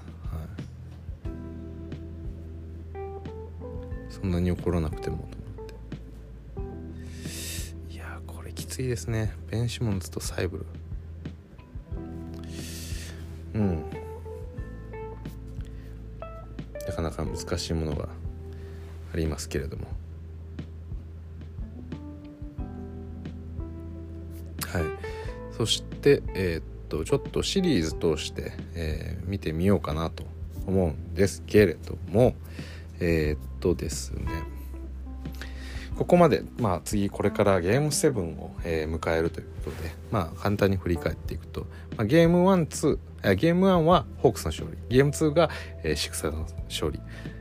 [4.21, 5.67] そんなに怒らなくてもと思っ
[7.89, 7.95] て。
[7.95, 9.33] いやこれきついですね。
[9.51, 10.67] ベンシモンズとサイブル。
[13.55, 13.85] うん。
[16.87, 18.09] なかなか難しいものが
[19.15, 19.87] ありますけれども。
[24.67, 24.83] はい。
[25.57, 30.25] そしてえー、っとちょっとシリーズ通して、えー、見てみようかなと
[30.67, 32.35] 思うんですけれども。
[33.01, 34.27] えー、っとですね。
[35.97, 41.63] ここまで、まあ、次これからゲーム7を、えー、迎えるということで、まあ、簡単に振り返っていくと、
[41.97, 42.99] まあ、ゲーム12
[43.37, 44.79] ゲーム1はホークスの勝利。
[44.89, 45.51] ゲーム2が、
[45.83, 47.01] えー、シクサーズの勝利。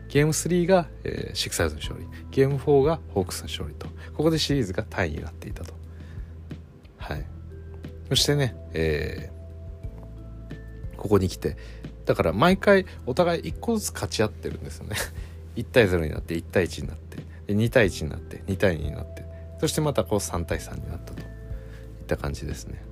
[0.10, 2.08] ゲーム3が、えー、シクサーズの勝利。
[2.32, 3.88] ゲーム4がホークスの勝利と。
[4.16, 5.74] ここでシリーズがタイになっていたと。
[6.98, 7.26] はい。
[8.10, 11.58] そしてね、えー、ここに来て
[12.06, 14.96] だから毎回お互い1個ずつ勝ち合ってるんですよね。
[15.58, 17.18] 1対0になって1対1になって
[17.48, 19.26] で2対1になって2対2になって
[19.60, 21.26] そしてまたこう3対3になったといっ
[22.08, 22.84] た感じですね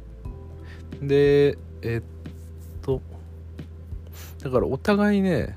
[1.02, 3.02] でえ、っと
[4.42, 5.56] だからお互いね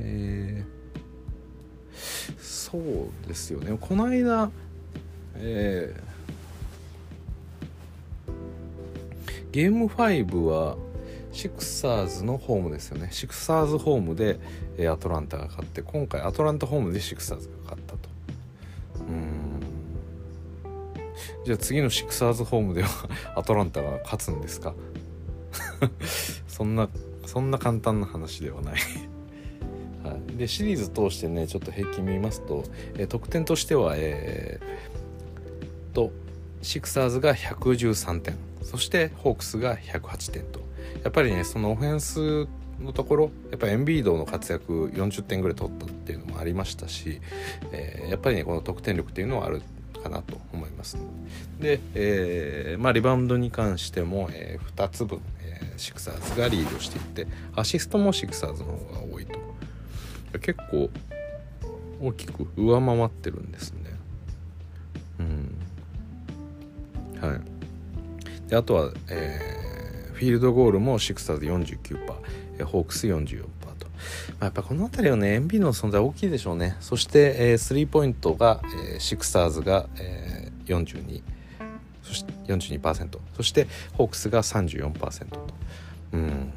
[0.00, 4.50] えー、そうですよねこの間
[5.40, 8.30] えー、
[9.52, 10.76] ゲーム5は
[11.32, 13.08] シクサーズのホームですよね。
[13.12, 14.38] シクサーズホームで、
[14.90, 18.08] アトランタが勝って今回アトランタホームでシクサーズが勝ったと。
[19.00, 19.60] うん。
[21.44, 22.88] じゃあ次のシクサーズホームでは
[23.34, 24.74] アトランタが勝つんですか？
[26.46, 26.88] そんな
[27.26, 28.74] そんな簡単な話ではない。
[30.04, 32.64] はい、でシリーズ通してねちょっと平均見ますと、
[32.96, 36.12] えー、得点としてはえー、と
[36.62, 38.36] シクサーズが113点。
[38.62, 40.67] そしてホークスが108点と。
[41.02, 42.48] やっぱりねそのオフェンス
[42.80, 47.20] のところやっぱエンビードの活躍40点ぐらい取ったっていうのもありましたし、
[47.72, 49.62] えー、やっぱりねこの得点力っていうのはある
[50.02, 50.96] かなと思います
[51.58, 59.38] で、えー、まあ、リバウンドに関しても、えー、2つ分、えシクサーズがリードしていってアシストもシクサーズの方が多いと。
[60.38, 60.90] 結構
[62.00, 63.78] 大きく上回ってるんですね。
[65.20, 65.58] うん。
[67.20, 67.40] はい。
[68.48, 69.57] であとは、え
[70.18, 73.44] フィールドゴールもシクサーズ49%ホークス44%
[73.78, 73.92] と、ま
[74.40, 76.76] あ、やっぱこの辺りはねエンビの存在大きいでしょうね。
[76.80, 78.60] そして、えー、スリーポイントが、
[78.92, 81.22] えー、シクサーズが、えー、42
[82.02, 85.40] そして42%そしてホークスが34%と。
[86.14, 86.52] うん。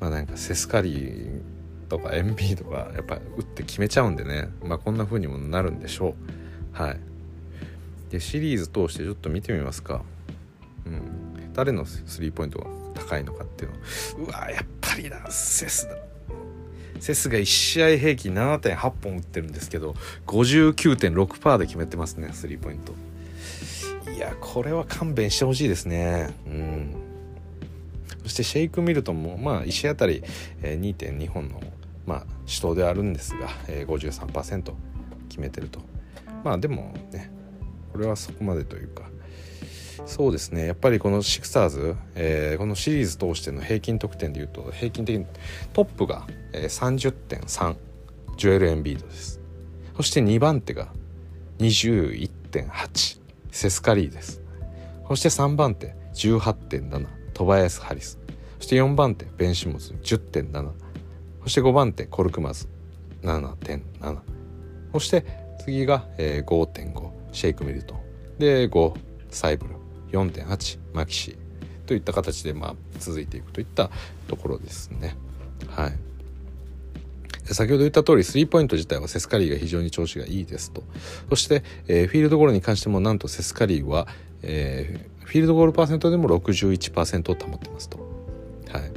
[0.00, 1.40] まあなんかセスカリー
[1.88, 4.48] とかエンビーとかやっぱ打って決めちゃうんでね。
[4.64, 6.16] まあこんな風にもなるんでしょ
[6.74, 6.82] う。
[6.82, 7.00] はい。
[8.10, 10.02] でシリーズ通してちょっと見てみますか。
[10.84, 11.27] うん。
[11.58, 14.26] 誰のスリーポイントが高いのかっていうの。
[14.28, 15.96] うわやっぱりなセスだ。
[17.00, 19.96] セスが1試合平均7.8本打ってるんですけど
[20.28, 22.92] 59.6%で決めてますねスリーポイント。
[24.12, 26.32] いやこれは勘弁してほしいですね。
[26.46, 26.94] うん。
[28.22, 30.22] そしてシェイク・ミルトンもまあ1試合あたり
[30.62, 31.60] 2.2本の
[32.06, 34.72] まあ主導であるんですが53%
[35.28, 35.80] 決めてると。
[36.44, 37.32] まあでもね
[37.92, 39.10] これはそこまでというか。
[40.06, 40.66] そうですね。
[40.66, 45.26] やっぱりこのシクサーズ、えー、このシリーズ通しての平均得点でいうと平均的に
[45.72, 47.76] トップが、30.3
[48.36, 49.40] ジョエル・エンビードです。
[49.96, 50.88] そして2番手が
[51.58, 54.42] 21.8セスカリーです。
[55.08, 58.18] そして3番手18.7トバヤス・ハリス。
[58.58, 60.72] そして4番手ベンシモズ10.7
[61.44, 62.68] そして5番手コルクマズ
[63.22, 64.18] 7.7
[64.92, 65.24] そして
[65.60, 67.98] 次が、えー、5.5シェイク・ミルトン。
[68.38, 68.94] で5
[69.30, 69.77] サイブル。
[70.12, 71.36] 4.8マキシ
[71.86, 73.90] といった形でまあ続いていくといった
[74.28, 75.16] ところですね。
[75.68, 76.08] はい
[77.54, 80.82] 先ほど言った通り、スリーポイント自体はセスカリーが非常に調子がいいですと。
[81.30, 84.06] そして、えー、フィールドゴールに関しても、なんとセスカリーは、
[84.42, 87.98] えー、フィールドゴールパーセントでも61%を保ってますと。
[88.70, 88.92] はい。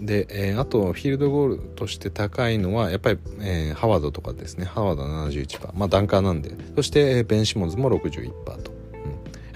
[0.00, 4.64] で、えー、あと、フィールドゴールとして高いのは、やっぱり、えー、ハワードとかですね。
[4.64, 5.72] ハワード71%。
[5.74, 6.52] まあ、ダンカーなんで。
[6.76, 8.71] そして、ベン・シモンズも61%と。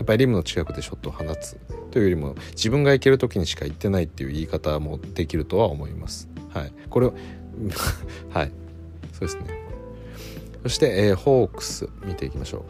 [0.06, 1.56] ぱりリムの近くでショットを放つ
[1.90, 6.28] というよりも自分が行ける時にしか行ってないっていう言い方もできるとは思います。
[6.52, 6.72] はい。
[6.88, 7.14] これを
[8.32, 8.52] はい。
[9.12, 9.44] そうですね。
[10.62, 12.62] そして、えー、ホークス見ていきましょう、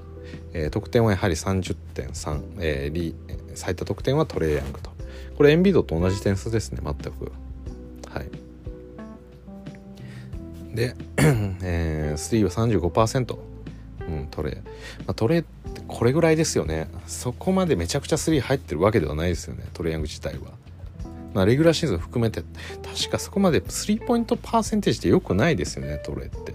[0.53, 3.14] えー、得点はやはり30.3、えー、リ
[3.55, 4.90] 最多得点はトレイヤングと。
[5.37, 6.81] これエンビードと同じ点数ですね。
[6.83, 7.33] 全く。
[8.09, 8.31] はい。
[10.75, 10.94] で、
[11.62, 12.51] えー、3は
[12.90, 13.38] 35%、
[14.09, 14.62] うん、トレイ、ま
[15.09, 16.88] あ、トレイってこれぐらいですよね。
[17.07, 20.53] そこまでめちゃくちゃ3入ってるわけではないですよねトレイヤング自体は。
[21.35, 22.42] まあ、レギュラーシーズン含めて
[22.83, 26.55] 確かそこまでスリーポイントパーセンテージって良くないですよねトレイって。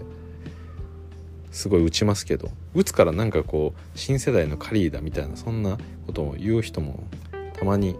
[1.52, 2.50] すごい打ちますけど。
[2.74, 7.04] 打つからなんかこう新世代のカリーだみたいなそんなことを言う人も
[7.52, 7.96] たまに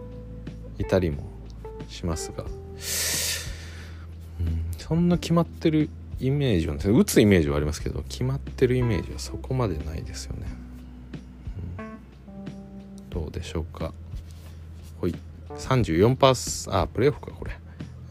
[0.79, 1.23] いたりも
[1.87, 5.89] しますが、うん、そんな決まってる
[6.23, 10.47] イメージは打つイメージはありますけど決まってるイメージはそこまでないですよね、
[11.79, 13.93] うん、どうでしょうか。
[15.01, 15.15] ほい。
[15.49, 17.51] 34パーあプレーオフかこれ。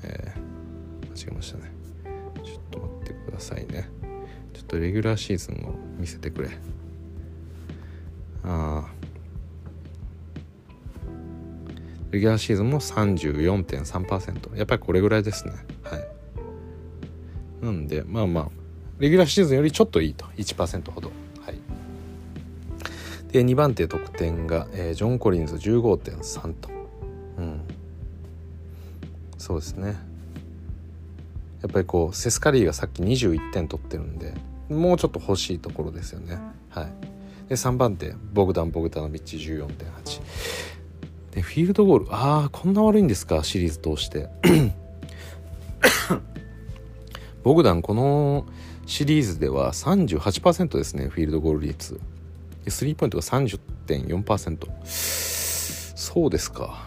[0.04, 1.72] えー、間違えましたね。
[2.44, 3.88] ちょっと待ってくださいね。
[4.52, 6.50] ちょっとレギュラーシーズンを見せてくれ。
[8.44, 8.90] ああ
[12.10, 15.54] レギュラーシーズンも34.3%やっぱりこれぐらいですね。
[15.82, 16.11] はい。
[17.62, 18.48] なんでまあまあ
[18.98, 20.26] レギュラーシーズンよりちょっといいと。
[20.36, 21.10] 1%ほど。
[21.40, 21.58] はい。
[23.32, 26.68] で2番手得点が、えー、ジョン・コリンズ15.3と。
[27.38, 27.60] うん。
[29.38, 29.96] そうですね。
[31.62, 34.34] やっぱりこうセスカリーがさっき21点取ってるんで
[34.68, 36.38] もうちょっと欲しいところですよね。
[36.70, 36.92] はい。
[37.48, 39.66] で3番手ボグダン・ボグダノビッチ14.8
[41.32, 43.42] でフィールドゴールああこんな悪いんですか？
[43.44, 44.28] シリーズ通して。
[47.42, 48.46] ボグダンこの
[48.86, 52.00] シリーズでは38%ですねフィールドゴール率。
[52.68, 56.84] スリーポイントが30.4%そうですか。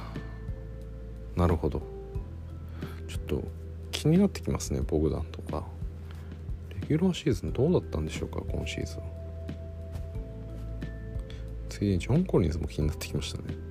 [1.36, 1.82] なるほど。
[3.08, 3.44] ちょっと
[3.92, 5.66] 気になってきますねボグダンとか。
[6.70, 9.00] レギュラーシーズンどうだったんでしょうか今シーズン。
[11.68, 13.65] 次にジョン・コリンズも気になってきましたね。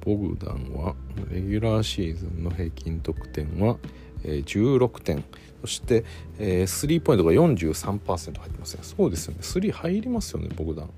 [0.00, 0.94] ボグダンは
[1.30, 3.76] レギュラーシーズンの平均得点は、
[4.22, 5.24] 16点
[5.60, 6.04] そして、
[6.66, 8.80] スリーポイントが43%入ってますね。
[8.82, 9.38] そうですよね。
[9.42, 10.90] スリー入りますよねボグダン。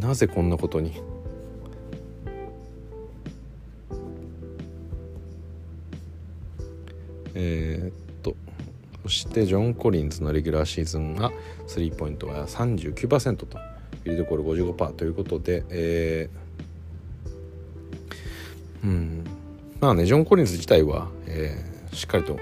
[0.00, 0.92] なぜこんなことに？
[7.34, 8.36] えー、っと
[9.02, 11.32] そしてジョン・コリンズのレギュラーシーズンが
[11.66, 16.41] スリーポイントが39%とフィールドコール55%ということで、えー
[18.84, 19.24] うん、
[19.80, 22.38] まあねジョン・コリンズ自体は、えー、しっかりと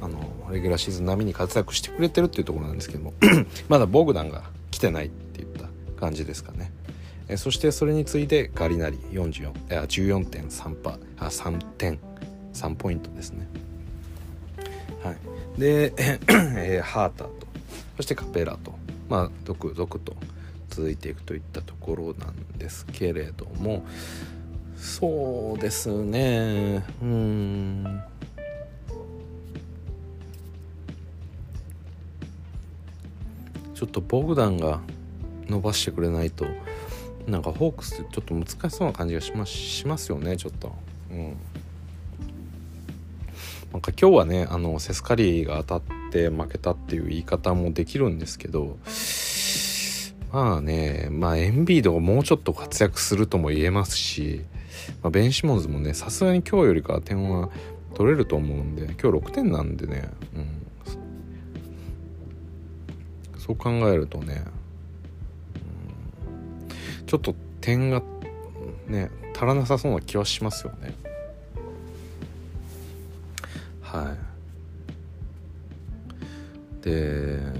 [0.00, 0.18] あの
[0.52, 3.14] レギュラーシーズン並みに活躍してくれてるっていうところなんですけども
[3.68, 5.68] まだボグダンが来てないっていった
[6.00, 6.72] 感じですかね、
[7.28, 11.98] えー、そしてそれに次いでガリナリ44あ14.3パあ3点
[12.52, 13.46] 3ポイントですね。
[15.04, 15.60] はい。
[15.60, 15.92] で、
[16.28, 17.46] えー、ハーターと
[17.96, 18.74] そしてカペラと
[19.08, 20.16] まあ続々と
[20.68, 23.84] 続いていくといったところなんですけれども
[24.78, 26.84] そうですね。
[27.02, 28.02] うん。
[33.74, 34.80] ちょっとボグダンが
[35.48, 36.46] 伸ばしてくれないと
[37.28, 40.72] なんかホークスってちょっと難しそうな感じがしますしますよねちょっと。
[41.10, 41.36] うん。
[43.72, 48.78] なんか今日はねあのセスカリーが当たって負けたっていう言い方もできるんですけど
[50.32, 54.40] まあねまあエンビードがもうちょっと活躍するとも言えますし
[55.02, 57.50] まあ、ベン・シモンズもねさすがに今日よりか点は
[57.94, 60.66] 取れると思うんで今日6点なんでね、うん、
[63.38, 64.44] そう考えるとね、
[67.00, 68.02] うん、ちょっと点が
[68.86, 70.94] ね足らなさそうな気はしますよね。
[73.80, 74.14] は
[76.82, 76.84] い。
[76.84, 77.54] で、うん、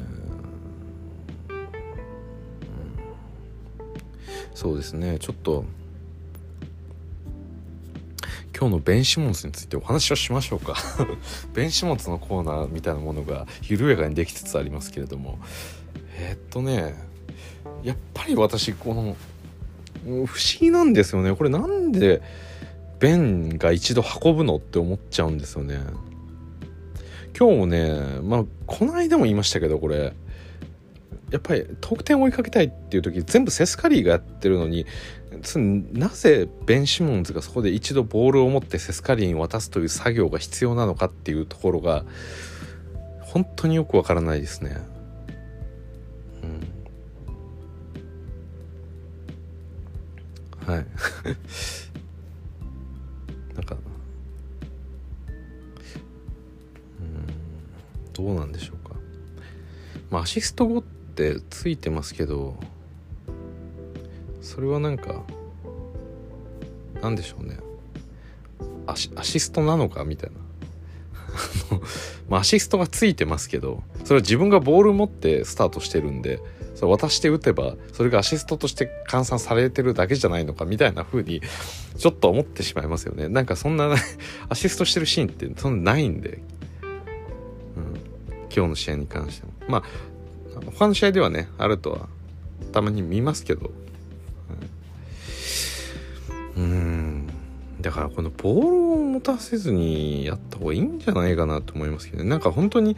[4.54, 5.18] そうですね。
[5.20, 5.64] ちょっと
[8.58, 10.74] 今日のベン・シモンズについてお話をしましょうか。
[11.54, 15.38] ベン・シモンズのコーナーみたいなものが緩やかにできつつありますけれども。
[16.16, 16.96] えー、っとね
[17.84, 19.16] やっぱり私この
[20.04, 20.26] 不思
[20.58, 21.36] 議なんですよね。
[21.36, 22.20] これなんで
[22.98, 25.78] ベンが一度運ぶのって思っちゃうんですよね。
[27.38, 30.14] 今日もねまあこの間も言いましたけどこれ。
[31.30, 34.86] やっぱり得点を追いかけたいっていう時全部セスカリーがやってるのに
[35.92, 42.04] なぜベン・シモンズがそこで一度ボールを持ってセスカリーに渡すという作業が必要なのかっていうところが
[43.20, 44.76] 本当によくわからないですね。
[50.66, 50.72] うん。
[50.74, 50.86] はい。
[53.54, 53.76] なんか
[57.00, 57.26] うん
[58.12, 58.96] どうなんでしょうか。
[60.10, 62.58] まあアシスト後ってついてますけど
[64.48, 65.24] それはなんか
[67.02, 67.58] なんでしょうね。
[68.86, 70.36] アシアシストなのかみたいな。
[72.30, 76.40] まあアシストがついてますけどそれは自分がボール持ってスタートしてるんで
[76.74, 81.42] それ渡して打てばそれがアシストとして換算されてるだけじゃないのかみたいな風に
[81.98, 83.28] ちょっと思ってしまいますよね。
[83.28, 83.94] なんかそんな
[84.48, 86.40] アシストしてるシーンってそんなないんで、うん、
[88.50, 89.52] 今日の試合に関しても。
[89.68, 89.82] まあ
[90.74, 92.08] 他の試合ではねあるとは
[92.72, 93.70] たまに見ますけど、
[96.58, 97.26] うん、
[97.80, 102.28] だからこのボールを持たせずにやった方がいいんじゃないかなと思いますけどね。
[102.28, 102.96] なんか本当に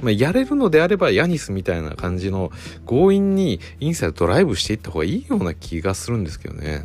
[0.00, 2.50] まあ、やれるのであればヤニスみたいな感じの
[2.86, 6.84] 強引にインサイドドライブしていった方がいいような気がするんですけどね。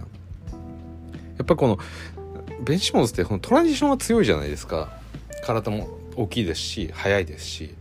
[1.37, 1.79] やっぱこの
[2.61, 4.99] ベンシモンズってこのトランジションが強いじゃないですか。
[5.43, 7.73] 体も大きいですし速いですし。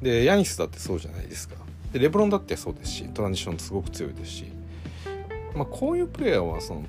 [0.00, 1.56] でヤニスだってそうじゃないですか。
[1.92, 4.44] でレブロンだってそうですしトランジションすごく強いですし、
[5.54, 6.84] まあ、こういうプレイヤーはその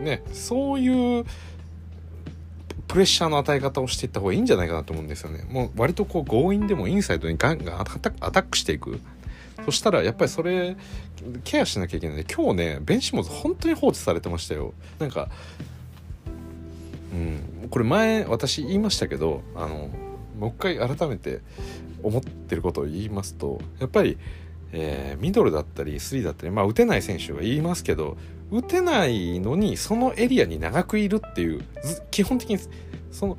[0.00, 1.24] ねそういう
[2.88, 5.44] プレッシャーの与え方をしていった方がいいんじゃないかなと思うんですよね。
[5.50, 9.00] もう割とこう強引でもインサイドにガンガンアタックしていく。
[9.64, 10.76] そしたらやっぱりそれ
[11.42, 14.74] ケアしなきゃいけないで今日ねベンシモズ本当に放置されてましたよ。
[14.98, 15.28] なんか
[17.12, 19.90] うんこれ前私言いましたけどあの
[20.38, 21.40] もう一回改めて
[22.02, 24.18] 思ってることを言いますとやっぱり、
[24.72, 28.16] えー、ミドルだったりスリーだったりまあ打てない選手は言いますけど
[28.50, 31.62] 打てないのにそのエリアに長くいるっていう
[32.10, 32.58] 基本的に
[33.10, 33.38] その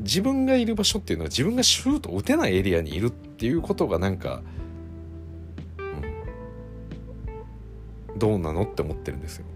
[0.00, 4.42] 自分がいる場所っていうのは自分がシュート打てないエリアにいるっていうことがなんか、
[5.78, 5.82] う
[8.12, 9.46] ん、どうなのって思ってるんですよ。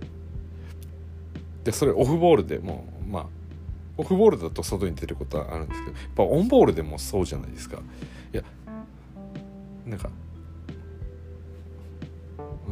[1.64, 3.26] でそれオフボールでもまあ
[3.98, 7.82] オフボールだと外に出ることはあるんですけどやっぱオンボールでもそうじゃないですか。
[8.32, 8.42] いや
[9.84, 10.10] なんか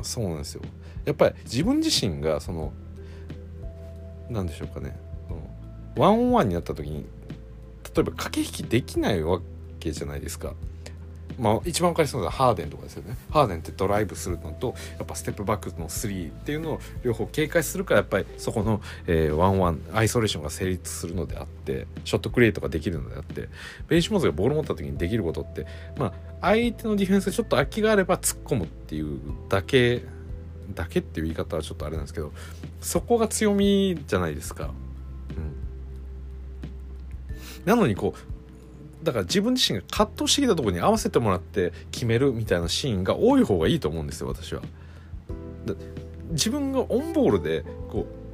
[0.02, 0.62] そうなんですよ。
[1.04, 2.72] やっぱり自分自身がその
[4.28, 4.96] 何でしょうかね
[5.96, 7.06] ワンオンワンになった時に
[7.94, 9.40] 例えば駆け引きできないわ
[9.80, 10.54] けじゃないですか。
[11.38, 23.50] まあ、一番分かりそうなのはハーデンとかですよねハーデンってドライブするのとやっぱステップバックの3っていうのを両方警戒するからやっぱりそこの、えー、ワンワンアイソレーションが成立するのであってショットクリエイトができるのであって
[23.86, 25.66] ベンシモーズがボール持った時にできることって
[25.98, 30.04] まあ相手のディフェンスちょっと空きがあれば突っ込むっていうだけ
[30.74, 32.32] だけっていう言い方はちょっとあれなんですけど
[32.80, 34.72] そこが強みじゃないですか。
[35.36, 35.54] うん、
[37.64, 44.62] なのにこうだから自分自身が葛藤してきたとこに合わせてもらって決めるみたいなシーンが多い方がいいと思うんですよ私は。
[46.30, 48.26] 自分がオンボールでこう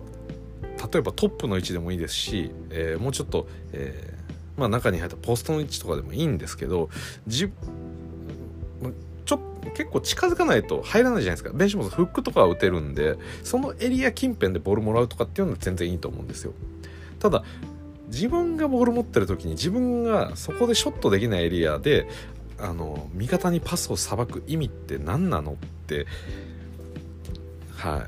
[0.92, 6.88] 例えばトップの位置でもいいですし、えー、もうちょっと、えー、まあ、中に入ったポストの位置とかでもいいんですけど
[7.26, 7.52] 自
[9.74, 11.56] 結構近づかないと入らないじゃないですか。
[11.56, 16.52] ベンチもフックとかは打てるんでそのエリア近辺でボールもらうとかっていうのは全然いいと思うんですよ。
[17.18, 17.44] ただ
[18.08, 22.06] 自分がボール持ってる時に自分がそこでショットできないエリアで
[22.58, 25.54] あの味方にパスをさばく意味って何なのっ
[25.86, 26.06] て
[27.76, 28.06] は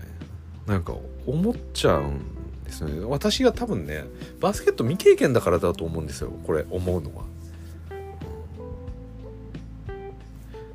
[0.66, 0.70] い。
[0.70, 0.94] なんか
[1.26, 2.20] 思っちゃうん
[2.64, 3.04] ですよね。
[3.04, 4.04] 私が多分ね
[4.40, 6.30] バスケット未経験だからだと思うんですよ。
[6.44, 7.24] これ思うのは。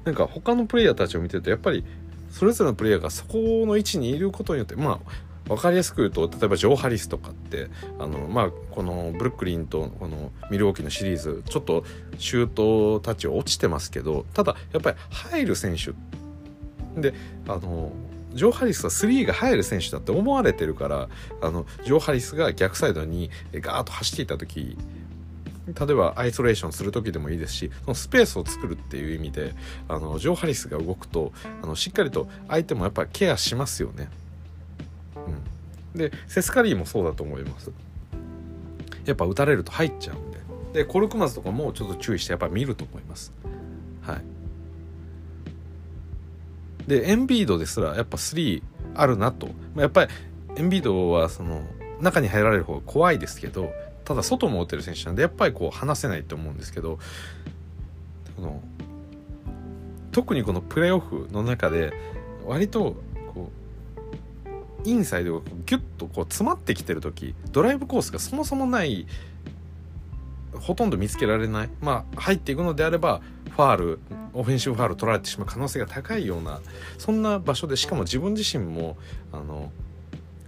[0.10, 1.86] なんか他のプレイヤーたちを見てるとやっぱり
[2.32, 3.38] それぞれのプレイヤーがそこ
[3.68, 5.12] の位置にいることによってまあ
[5.48, 11.84] 分かりやすく言うと例えばジョー・ハリスとかってあの、まあ、このブルックリンとこのミルウォーキーのシリーズちょっと
[12.18, 15.94] シュートたち落ちてますけどただやっぱり入る選手
[17.00, 17.14] で
[17.48, 17.92] あの
[18.34, 21.10] ジョー・ハリスは3が入る選手だって思われてるから
[21.42, 24.76] あのジョー・ハリスが逆サイドにガーッと走っていた時
[25.74, 29.54] 例えばアイソレーションする時でもいいですしそのスペースを作るっていう意味で
[29.88, 34.10] あのジョー・ハリスが動くとあのしっかりと相手もやっぱケアしますよね。
[35.96, 37.72] うん、でセスカリーもそうだと思います。
[39.06, 40.40] やっぱ打たれると入っちゃうんで。
[40.74, 43.34] でコルクマズとかもちょっと注意してやっぱ見ると思います。
[44.02, 44.22] はい。
[46.88, 48.64] でエンビードですらやっぱ3
[48.96, 50.12] あるなと、まあ、やっぱり
[50.58, 51.62] エンビードはその
[52.02, 53.72] 中に入られる方が怖いですけど
[54.10, 56.98] ただ外も打てる選手なんでやっぱりこう離せないと思うんですけど
[58.36, 58.60] この
[60.12, 61.94] 特にこのプレーオフの中で
[62.44, 62.96] 割と
[63.36, 63.52] こ
[64.84, 69.06] うインサイドがギュッとこう詰まってきてる時ドライブコースがそもそもない
[70.54, 74.00] ほとんど見つけられないまあ入っていくのであればファール
[74.34, 76.62] オフェンシブファール取られてしまう可能性が高いような
[76.98, 78.98] そんな場所でしかも自分自身も
[79.32, 79.72] あの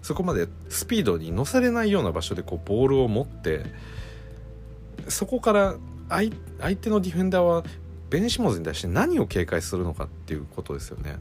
[0.02, 3.66] そこまでスピードに乗せれないような場所でこうボールを持って
[5.08, 5.76] そこから
[6.10, 6.32] 相
[6.78, 7.64] 手のディフェンダーは
[8.10, 11.18] ベン・シモンズに対して何を警戒するのかっていうことですよね。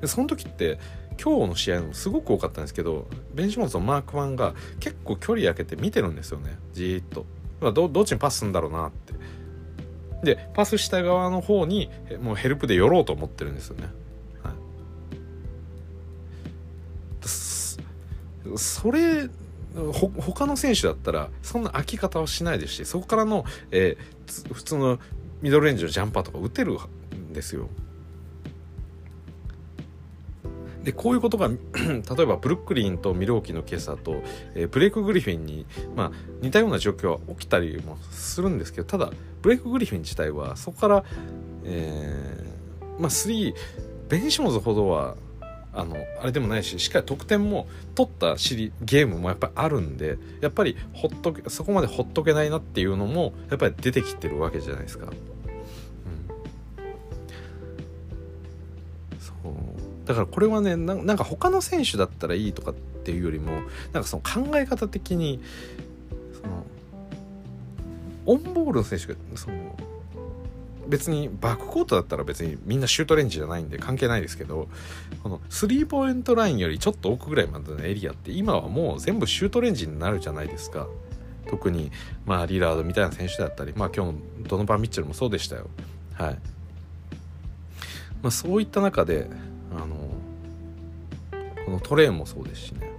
[0.00, 0.78] でその時って
[1.20, 7.26] 今日の試合もすごく多かったんですけどベン・シモンズのマークマンが結構距離空けて見てるんですよねじーっと。
[7.72, 9.14] どどっちにパスするんだろうなって。
[10.22, 11.90] でパスした側の方に
[12.22, 13.88] もうヘルプで寄ろうと思ってるんですよね。
[18.56, 19.28] それ
[19.74, 24.98] ほ他の選手だったらそんな空き方はしないですしそこからの、えー、普通の
[25.42, 26.78] ミドルレンジのジャンパーとか打てる
[27.14, 27.68] んですよ。
[30.82, 34.22] でこういうことが 例えばブルックリンとミルウォーキの今朝と、
[34.54, 39.10] えー、ブレイク・グリフィンに、まあ、似たような状況は起きたりもするんですけどただ
[39.42, 41.04] ブレイク・グリフィン自体はそこから、
[41.64, 43.54] えー、まあ3
[44.08, 45.16] ベンシモズほどは
[45.78, 55.06] あのあれでもないししっかり得点も取ったシリゲームもやっぱりあるんでやっぱりほっとけそこまでほっとけないなっていうのもやっぱり出てきてるわけじゃないですか。
[55.06, 55.12] うん、
[59.20, 59.52] そう
[60.04, 63.52] だからこれはねなんか他の選手だったらいいとかっていうよりも
[63.92, 65.40] なんかその考え方的に
[66.42, 66.66] その
[68.26, 69.76] オンボールの選手がその
[70.88, 74.68] 別にバックコートだったら別にみんなシュートレンジじゃないんで関係ないですけど
[75.22, 80.88] このスリーポイントラインよりちょっと奥ぐらいまでのエリアって今はもう全部シュートレンジになるじゃないですか。
[81.48, 81.90] 特に
[82.26, 84.18] まあリラードみたいな選手だったりまあ今日の
[84.48, 85.70] ドノバン・ミッチェルもそうでしたよ。
[86.12, 86.38] はい、
[88.22, 89.28] まあ、そういった中で
[89.74, 89.96] あの
[91.64, 92.90] このトレーンもそうですしね、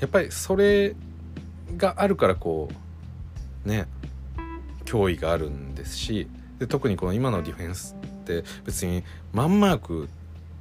[0.00, 0.94] やっぱりそれ
[1.76, 2.68] があるからこ
[3.64, 3.86] うね
[4.86, 6.28] 脅威があるんですし
[6.58, 10.08] で特にこの今のディフェンスって別にマンマーク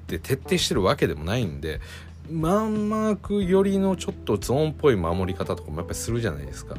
[0.08, 1.80] で徹底してるわけでもないんで
[2.30, 6.76] マンマーク寄りのちょっとゾーンっぽい守り方とかもやっぱりするじゃないですか。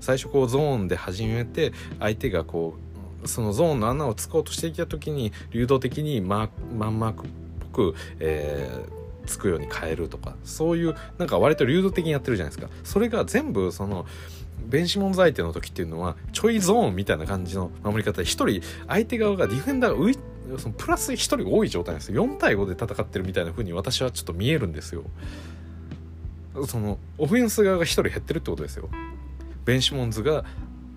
[0.00, 2.76] 最初こうゾーンで始めて相手がこ
[3.22, 7.28] うそのゾーンの穴を突こうとしてきた時に流動的にママンマークっ
[7.72, 14.04] ぽく、えー、つくように変えるとかそういうなんか割と流動的にやってるじゃないですかそれが全部その
[14.66, 18.22] ベンシモンズ相手の時っていうのはちょいゾーンみたいな感じの守り方。
[18.22, 20.18] で1人相手側がディフェンダーが浮い
[20.58, 22.24] そのプラス1人多い状態なんですよ。
[22.24, 25.04] 4対5で戦ってるみたいな風に私はちょっと見えるんですよ。
[26.66, 28.88] そのオフェンス側が1人減ってるってことですよ。
[29.64, 30.44] ベンシモンズが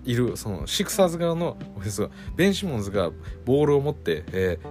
[0.04, 3.12] いるそのシクサーズ側のオフェンスがベンシモンズが
[3.46, 4.68] ボールを持って、えー、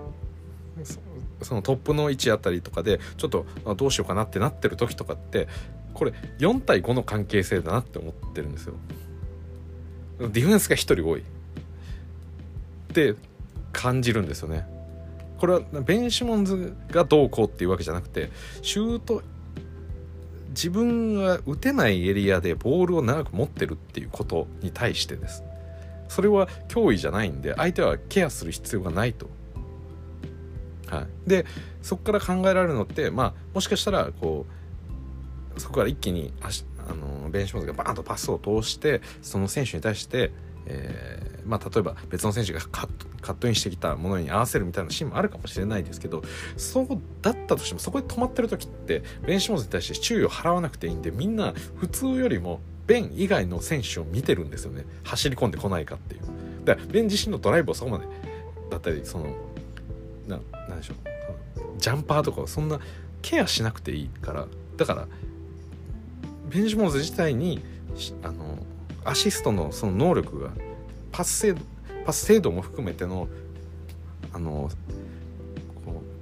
[1.42, 3.46] そのトップの位置あたりとかでちょっと
[3.76, 5.48] どうしようかなってなってる時とかって
[5.94, 8.74] これ4対5の関係性だなって思ってるんですよ。
[10.18, 11.24] ディフェンスが1人多いっ
[12.94, 13.14] て
[13.72, 14.66] 感じるんですよね。
[15.38, 18.30] これはベン・シモンズがどうこうっていうわけじゃなくて
[18.62, 19.22] シュート
[20.50, 25.44] 自分が打てないエリアでボールを長く持ってるっていうことに対してです。
[26.08, 29.28] それは脅威じゃないんで相手はケアする必要がないと。
[30.88, 31.46] はい、で
[31.82, 34.46] そこから考えられるのってまあもしかしたらこ
[35.56, 40.30] うそこから一気にあのベンシモンズがバーンとパスを通してその選手に対して、
[40.66, 46.22] えーまあ、例えば別の選手がカットカットインしてきたものに合わせるみたいなシーンもあるかもしれないですけど
[46.56, 46.88] そう
[47.22, 54.84] だったとしてもそこで止まってる時ってベンシモンズに対して注意を払わなくていいんでみんな普通よりもベン以外の選手を見てるんですよね。
[55.02, 56.20] 走り込んでこないかっていう。
[56.64, 58.06] だからベン自身のドライブをそこまで
[58.70, 59.34] だったりその
[60.26, 60.96] ななんでしょう
[61.78, 62.80] ジャンパーとかはそんな
[63.22, 64.46] ケアしなくていいから
[64.76, 65.08] だから
[66.48, 67.62] ベンジモーズ自体に
[68.22, 68.58] あの
[69.04, 70.50] アシストのその能力が
[71.12, 71.60] パス精度
[72.04, 73.28] パス精度も含めての
[74.32, 74.70] あの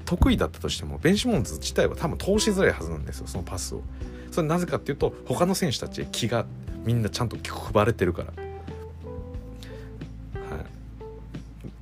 [0.05, 3.83] 得意だったとしてもベンシモンズ自体は多分通しづらいはずなんですよそのパスを。
[4.31, 6.45] それなぜかっていうと他の選手たち気が
[6.85, 8.44] みんなちゃんと配れてるから。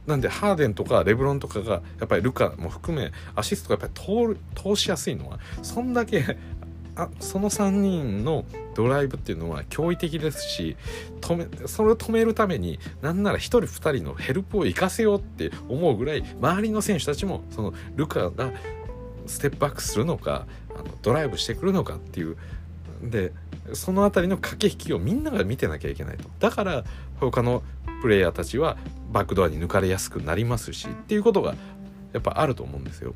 [0.07, 6.37] なんでハーデンとかレブロンとかがやっぱりルカも含めアシストがやっぱり通しやすいのはそんだけ
[6.95, 8.45] あその3人の
[8.75, 10.77] ドライブっていうのは驚異的ですし
[11.21, 18.53] 止めそれを止めるためになんなら1人2人のヘルプを生かせようって思うぐらい周りの選手たちもそのルカが
[19.27, 22.37] ステップバックするのかあのドライブしてくるのかっていう
[23.03, 23.33] で
[23.73, 26.29] その辺りの駆け引きをみんなが見てなきゃいけないと。
[26.41, 26.85] だから
[27.21, 27.63] 他の
[28.03, 28.77] プレイヤーたちは
[29.13, 31.55] バックドアに抜かれやすくなりますしっていうことが
[32.13, 33.15] やっぱあると思うんですよ。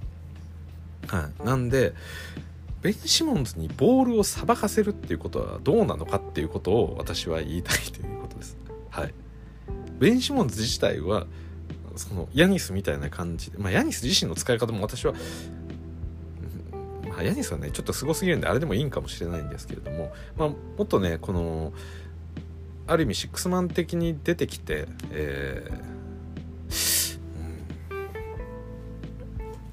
[1.08, 1.94] はい、なんで
[2.82, 8.56] ベン・シモンズにボールをさばかせるっていうことはどうなのかっていうことを私は言いたいということです。
[8.90, 9.14] はい。
[9.98, 11.26] ベン・シモンズ自体は
[11.96, 15.14] そのヤニスみたいな感じで、まあ、ヤニス自身の使い方も私は
[17.22, 21.72] ヤニスはねちょっとすごすぎるんであれでもいいんかもしれないんですけれども、まあ、もっとねこの
[22.86, 27.26] ある意味シックスマン的に出てきて、えー、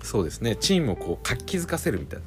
[0.03, 0.55] そうですね。
[0.55, 2.25] チームをこう活気づかせるみたいな。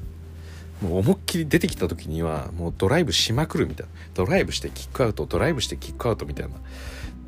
[0.89, 3.93] もう思いっきり出てきた時にはもうドライブしまくるみたいな。
[4.15, 6.55] ドライブしてキックアウトドライブしてキックアウトみたいな。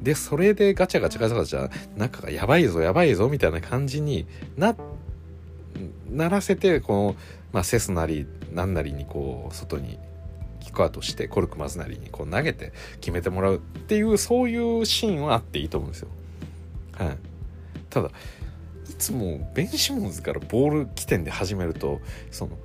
[0.02, 4.76] でそれでガチャガチャガチャガチャ中がやばいぞやばいぞみたいな感じにな
[6.11, 7.16] ならせてこの、
[7.52, 9.98] まあ、セスなり何なりにこう外に
[10.78, 16.08] ックアウトしてコルクマズなりにこう投げて決めてもらうっていうそういうシーンはあっていいと思うんですよ。
[16.92, 17.18] はい、
[17.90, 18.12] ただい
[18.98, 22.00] つもベン・シモンズからボール起点で始めると
[22.30, 22.56] その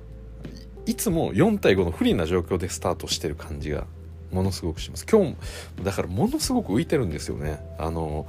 [0.86, 3.86] いつも4対5の不利な状況でスタートしてる感じが
[4.30, 5.06] ものすごくします。
[5.10, 5.36] 今日も
[5.82, 7.60] だからものすごく浮いてるんですよね。
[7.78, 8.26] あの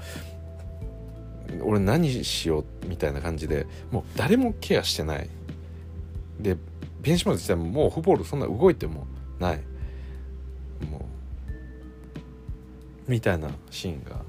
[1.62, 5.30] 俺何しようみたいな感じでもう誰もケアしてない。
[6.40, 6.58] で
[7.02, 9.06] ベンチマーク自体ももうオフボールそんな動いても
[9.40, 9.62] ない。
[10.90, 11.08] も
[13.08, 14.22] うみたいなシーンが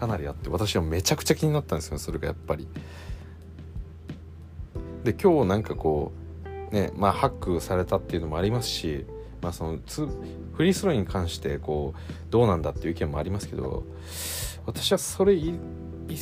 [0.00, 2.66] かなりあって私はめちゃくちゃ気になったんですよそれがやっぱり。
[5.04, 6.12] で今日なんかこ
[6.70, 9.04] うねまあハックされたっていうのもありますし
[9.40, 9.78] まあその
[10.52, 12.00] フリースローに関してこう
[12.30, 13.84] どうなんだっていう意見もありますけど
[14.64, 15.58] 私はそれ以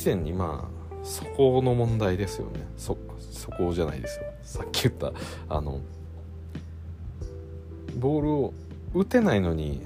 [0.03, 2.67] 前にまあそこの問題ですよね。
[2.77, 2.97] そ
[3.31, 4.25] そこじゃないですよ。
[4.43, 5.13] さっき言った
[5.49, 5.79] あの
[7.97, 8.53] ボールを
[8.93, 9.81] 打てないのに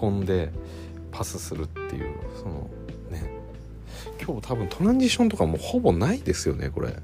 [0.00, 0.50] 運んで
[1.12, 2.70] パスするっていうその
[3.10, 3.38] ね。
[4.22, 6.94] 今日多分トランジションとかもほぼないですよねこれ。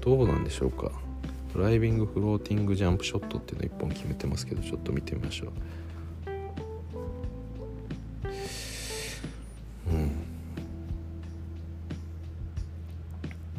[0.00, 0.90] どうなんでしょうか。
[1.54, 5.50] ドライビングフローティングジャンプショットっていうの1本決めてますけどちょっと見てみましょう。
[9.90, 10.10] うん。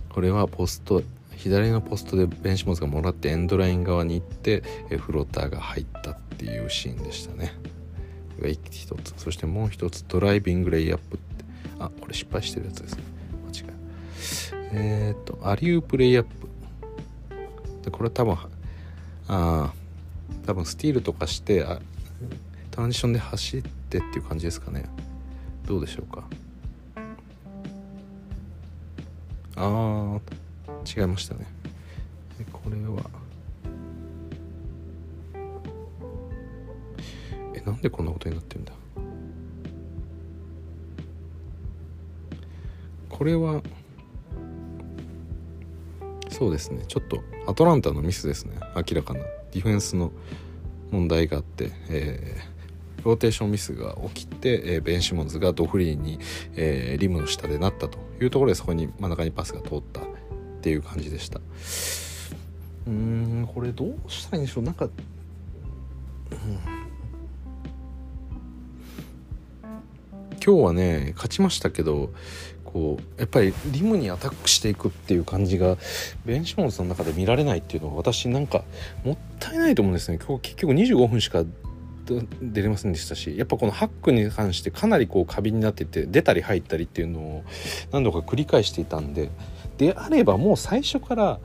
[0.09, 1.01] これはポスト
[1.41, 4.61] 左のポストでベンシモンズがもらってエンドライン側に行って
[4.91, 7.51] えフローターが入ったっていうシーンでしたね。
[8.39, 9.13] が一つ。
[9.17, 11.45] そしてもう一つドライビングレイアップって。
[11.79, 13.03] あこれ失敗してるやつですね。
[13.47, 13.75] 間違い。
[14.73, 16.29] えっ、ー、とアリウープレイアップ。
[17.83, 18.37] でこれ多分
[19.27, 19.73] あ
[20.45, 21.79] 多分スティールとかしてあ
[22.69, 24.85] トランジションで走ってっていう感じですかね。
[25.65, 26.23] どうでしょうか。
[29.55, 30.40] あー
[30.85, 31.45] 違いましたね。
[32.51, 33.09] これは。
[37.55, 38.73] えなんでこんなことになってるんだ？
[43.09, 43.61] これは
[46.29, 46.83] そうですね。
[46.87, 48.57] ちょっとアトランタのミスですね。
[48.75, 49.19] 明らかな。
[49.51, 50.11] ディフェンスの
[50.89, 56.19] 問題があって、えー、ローテーションミスが起きて、えー、ベン・シモンズがドフリーに、
[56.55, 60.01] えー、リムの下でなったというところでそこに真ん中にパスが通った。
[60.61, 61.41] っていう感じでした。
[62.85, 64.63] うんこれどうしたらいいんでしょう。
[64.63, 64.91] なんか、うん、
[70.43, 72.11] 今日はね勝ちましたけど
[72.63, 75.77] こうやっぱりリムにアタックしていくっていう感じが
[76.25, 78.63] ベンシモンズの中で見られないっていうのは私なんか
[79.03, 80.19] もったいないと思うんですね。
[80.19, 81.43] 今日結局25分しか
[82.41, 87.43] 出れませんでしたしやっぱこのハックに関してかなりこう過敏になってて出たり入ったりっていうのを
[87.91, 89.29] 何度か繰り返していたんで
[89.81, 91.39] であればもう最初から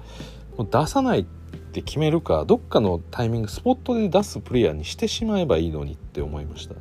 [0.59, 1.25] 出さないっ
[1.73, 6.75] て決めるかどっかのタイミングスポットで出すプレイヤーにしてしまえばいいのにって思いました。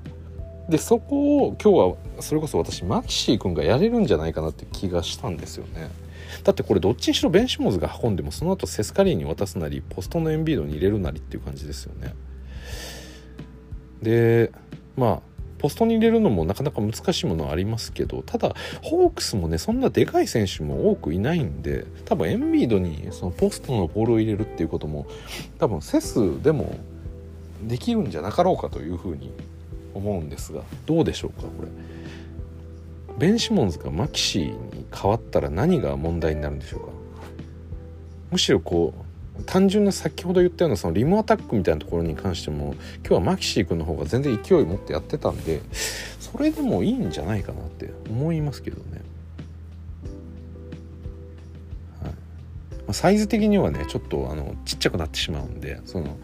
[0.68, 5.92] でそこを今日はそれこそ私マキシー君がやれるんじゃないかなって気がしたんですよね
[6.44, 12.16] だってこれどっちにしろベンシモズが運んでもその後セスカリーに渡すなりポストのエンビードに入れるなりっていう感じですよね
[14.02, 14.52] で
[14.98, 25.08] まあポストに入れるのもなかなか難しいものはありますけどただホークスもねそんなでかい選手も多くいないんで多分エンビードにそのポストのボールを入れるっていうことも
[25.60, 26.76] 多分セスでも
[27.64, 29.32] できるんじゃなかろうかというふうに
[29.94, 30.62] 思うんですが。
[30.86, 31.70] どうでしょうかこれ。
[33.18, 36.88] ベン・シモンズがマキシーに変わったら何が問題になるんでしょうか。
[38.32, 39.05] むしろこう
[39.46, 45.62] 単純な先ほど言ったようなそのリムアタックみたいなところに関しても今日はマキシー君の方が全然勢い持ってやってたんで
[46.20, 49.02] それでもいいんじゃないかなって思いますけどね、
[52.02, 52.12] はい。
[52.12, 52.16] ま
[52.90, 56.18] あ、サイズ的にはねちょっとあのちっちゃくなってしまうんでその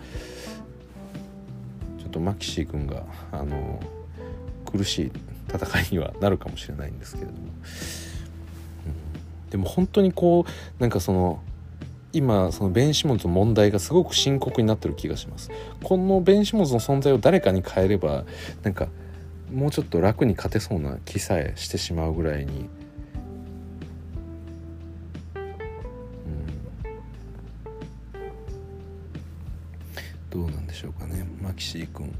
[1.99, 3.79] ちょっとマキシー君があの
[4.65, 5.11] 苦しい
[5.53, 7.41] 戦いにはなるかもしれないんですけれども、う
[9.47, 11.41] ん、でも本当にこうなんかその
[12.13, 15.49] 今その弁子物の問題がすごく深刻になってる気がします。
[15.83, 18.25] この弁子物の存在を誰かに変えれば
[18.63, 18.87] なんか
[19.51, 22.69] もうちょっと楽に勝てそうな気さえしてしまうぐらいに、うん、
[30.29, 32.13] どうなんでしょうかねマキシー君。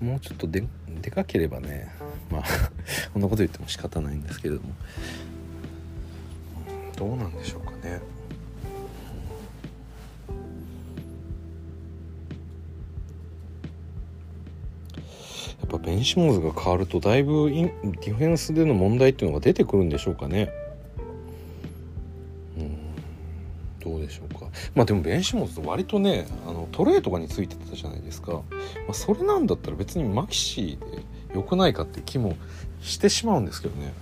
[0.00, 0.64] もうちょっとで
[1.02, 1.92] でかければね
[2.30, 2.42] まあ
[3.12, 4.68] こんなこと言っても仕方ないんですけれども
[6.96, 8.00] どうなんでしょうかね。
[15.60, 20.50] やっぱベンシモンズが変わるとだいぶインディフェンスでの問題っていうのが出てくるんでしょうかね。
[22.58, 22.76] うん
[23.80, 28.42] どうでしょうかまあでもベンシモンズ割とねあのトレーとかについてたじゃないですか、
[28.90, 32.36] まあ、それなんだったら別にマキシーで良くないかって気も
[32.82, 33.92] してしまうんですけどね。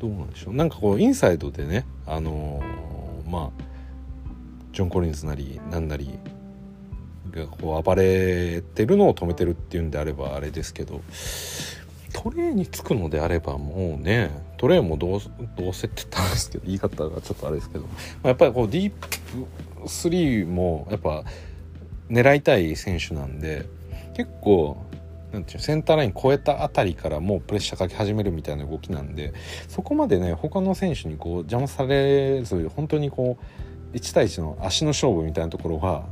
[0.00, 0.54] どうなんでしょう。
[0.54, 3.62] なんかこうインサイドでねあのー、まあ
[4.72, 6.18] ジョン・コリンズなりなんなり
[7.30, 11.02] がこう暴れてるのを止めてるっていうんであればあれですけど
[12.14, 15.20] トレーにつくのであればもうねトレーもどう
[15.58, 17.88] どうせって言ったんですけど言い方がちょっとあれですけど、ま
[18.24, 19.08] あ、やっぱりこうディープ
[19.84, 21.22] 3もやっぱ
[22.12, 23.66] 狙いたい選手なんで
[24.14, 24.76] 結構
[25.32, 29.32] なんていうセンターライン超えたあたりからもうプレッシャーかけ始めるみたいな動きなんで
[29.66, 33.38] そこまでね他の選手にこう邪魔されず本当にこ
[33.92, 36.04] う1対1の足の勝負みたいなところは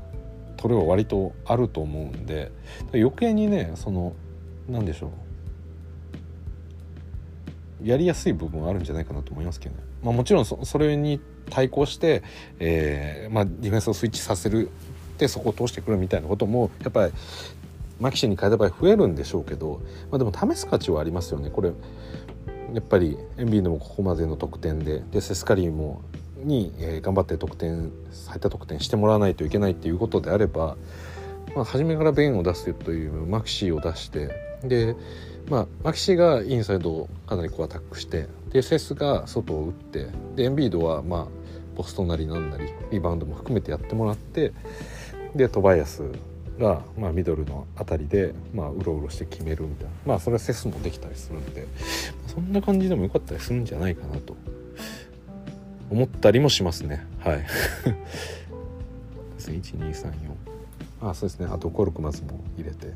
[0.57, 2.51] トレは割とあると思うんで
[2.94, 4.14] 余計にねその
[4.68, 5.09] 何でしょ
[7.82, 9.82] うやりやすい部分はあるんじゃないかなと思いますけどね。
[10.03, 11.20] まあ、もちろんそれに
[11.51, 12.22] 対抗して、
[12.59, 14.70] えーまあ、ディフェンスをスイッチさせる
[15.21, 17.12] でそこを通してくるみたいなこともやっぱり
[18.01, 21.51] マキシに変えた場合増えるんでしょうけど、まあ、でも試す価値はありますよね。
[21.51, 21.71] これ
[22.73, 26.01] やっぱりエンビードもここまでの得点ででセスカリーも
[26.39, 30.77] に、えー、頑張って得点最多得点してもらわないといけないっていうことであれば、
[31.55, 34.31] まあ、初めからベンを出すというマキシーを出して
[34.64, 34.97] で
[35.49, 40.07] まあ、マキシがインサイドをかなりこうアタックしてでセスが外を打って
[40.37, 41.27] でエンビードはまあ
[41.77, 44.53] ポストなりなんなりリバウンドも含めてやってもらって
[45.35, 46.03] でトバイアス
[46.59, 49.91] が、まあ、ミドルの辺りで、まあ、うろうろして決めるみたいな。
[50.07, 51.66] まあそれはセスもできたりするんで。
[52.26, 54.37] そんな感じでもよかったりするんじゃないかなと。
[55.91, 57.05] 思ったりもしますね。
[57.18, 57.45] はい。
[59.39, 60.12] 1234
[61.03, 61.49] あそうですね。
[61.51, 62.87] あとコルクマズも入れて。
[62.87, 62.95] はい。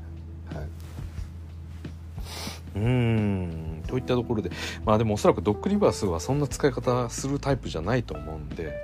[2.76, 3.82] うん。
[3.86, 4.50] といったところで。
[4.84, 8.74] まあでもおそらくドッグリバースはそんな使い方するタイプじゃないと思うんで、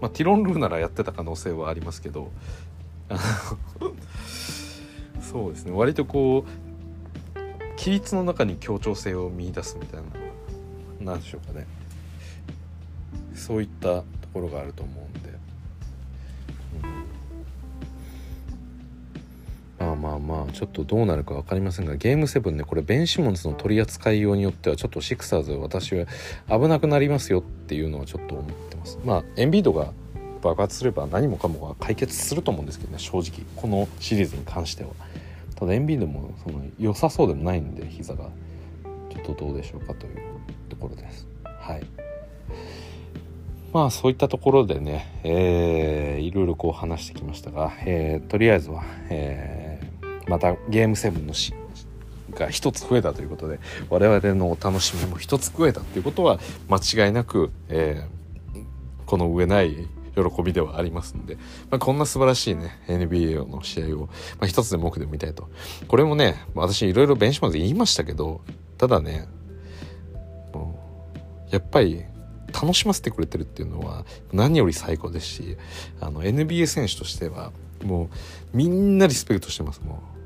[0.00, 2.30] まあ、ティロンルーならやってた可能性はありますけど。
[5.20, 5.72] そうですね。
[5.72, 6.50] 割とこう
[7.78, 10.06] 規律の中に協調性を見いだすみたいな
[11.00, 11.66] 何でしょうかね。
[13.34, 14.04] そういったと
[14.34, 15.28] ころがあると思うんで。
[19.80, 19.86] うん。
[19.86, 26.06] まあまあまあちょっとどうなるか分かりませんがゲーム7ねこれベンシモンズの取り扱いようによってはちょっとシクサーズ私は
[26.48, 28.98] 危なくなりますよっていうのはちょっと思ってます。
[29.04, 29.92] まあエンビードが
[30.40, 33.44] 爆発すれば何もかもが解決すると思うんですけどね正直。
[33.56, 34.90] このシリーズに関しては。
[35.56, 38.28] ただエンビードもその良さそうでもないんで膝が。
[39.10, 40.16] ちょっとどうでしょうかという
[40.68, 41.26] ところです。
[41.44, 41.82] はい。
[43.72, 51.52] まあそういったところでね、えー、いろいろこう話してきましたが、えー、とりあえずは、えー、またゲーム7のし
[52.34, 53.58] が一つ増えたということで
[53.90, 58.64] 我々のお楽しみも一つ増えたっていうことは間違いなく、えー、
[59.04, 59.88] この上ない
[60.22, 61.36] 喜びではありますんで、
[61.70, 64.10] まあ、こんな素晴らしいね NBA の試合を、ま
[64.42, 65.48] あ、一つでも多くでも見たいと。
[65.86, 68.40] これもね私いろいろベンチマークで言いましたけど
[68.76, 69.28] ただね
[71.50, 72.04] やっぱり
[72.52, 75.56] 楽しませてくれてるっていうのは何より最高ですし
[76.00, 77.52] あの NBA 選手としては
[77.84, 78.08] もう
[78.56, 80.18] みんなリスペクトしてますもう。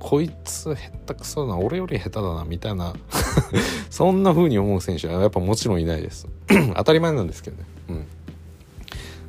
[0.00, 2.92] こいつ下手くそだな俺より下手だなみたいな
[3.88, 6.28] そんな風に思う選手はやっぱもちろんいないです。
[6.76, 7.64] 当たり前なんですけどね。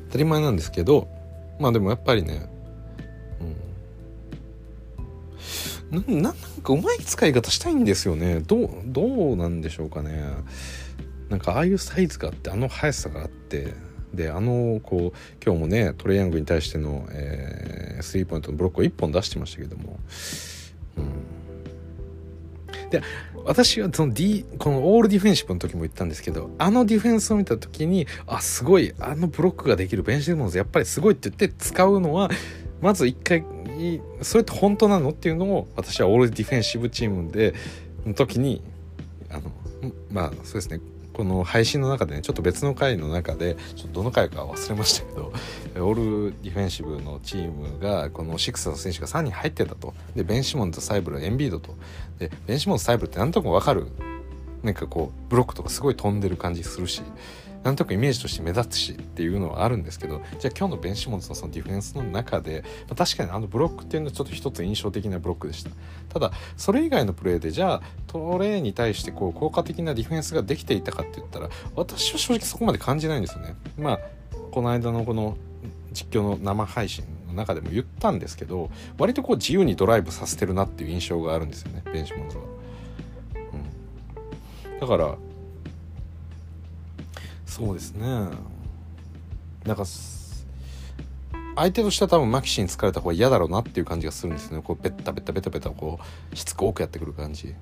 [0.07, 1.07] 当たり前なんですけど
[1.59, 2.47] まあでもやっぱりね
[5.91, 6.21] うん。
[6.21, 8.39] ななんかうまい使い方したいんですよね。
[8.39, 10.23] どうどうなんでしょうかね。
[11.29, 13.73] なんかああいうサイズがあってあの速さがあって
[14.13, 19.99] であのこう今日もねトレイヤングに対しての、えー、スリーポイントのブロックを1本出してましたけども、
[20.97, 23.01] うん、で
[23.45, 32.29] 私はその、D、このオールディフェンシブの時も言ったんですけどあのディフェンスを見た時にあすごいあのブロックができるベンシモンズやっぱりすごいって言って使うのは
[32.81, 33.45] まず一回
[34.21, 37.53] それって本当なのっていうのを私はオールディフェンシブチームで
[38.05, 38.61] の時に
[39.29, 39.51] あの
[40.11, 40.79] まあそうですね
[41.13, 45.31] この配信の中でねちょっと別の回の中でちょっとどの回か忘れましたけど
[45.81, 49.93] オールディフェンシブのチームがこのシックスの選手が3人入ってたと。
[50.15, 51.75] でベンシモンとサイブルエンビードと。
[52.17, 53.87] でベンシモンとサイブルって何となく分かる。
[54.63, 57.01] なんかこうブロックとかすごい飛んでる感じするし。
[57.63, 60.21] なんとなくイメージとして目立つしっていうのはあるんですけど。
[60.39, 65.71] じゃあ今日のベンシモンズのそのディフェンスの中で、まあ、確かにあのブロックっていうのはちょっと一つ印象的なブロックでした。
[66.09, 73.55] ただそれ以外のプレーでじゃあトレーに対してこう効果的なディフェンスができていたかって言ったら私は正直そこまで感じないんですよね。
[73.79, 73.99] まあ
[74.51, 75.35] この間のこの
[75.95, 78.69] 実況の生配信の中でも言ったんですけど
[78.99, 82.43] 割とこう自由にドライブさせてるなっていう印象があるんですよねベンシモンズは、
[84.73, 85.15] うん、だから
[87.55, 88.05] そうですね。
[89.63, 89.85] なんか
[91.55, 94.61] 相手としては多分マキシに疲れた方が嫌だろうなっていう感じがするんですよね。
[94.61, 95.99] こうベッタベタベタベタこ
[96.33, 97.55] うしつこくやってくる感じ。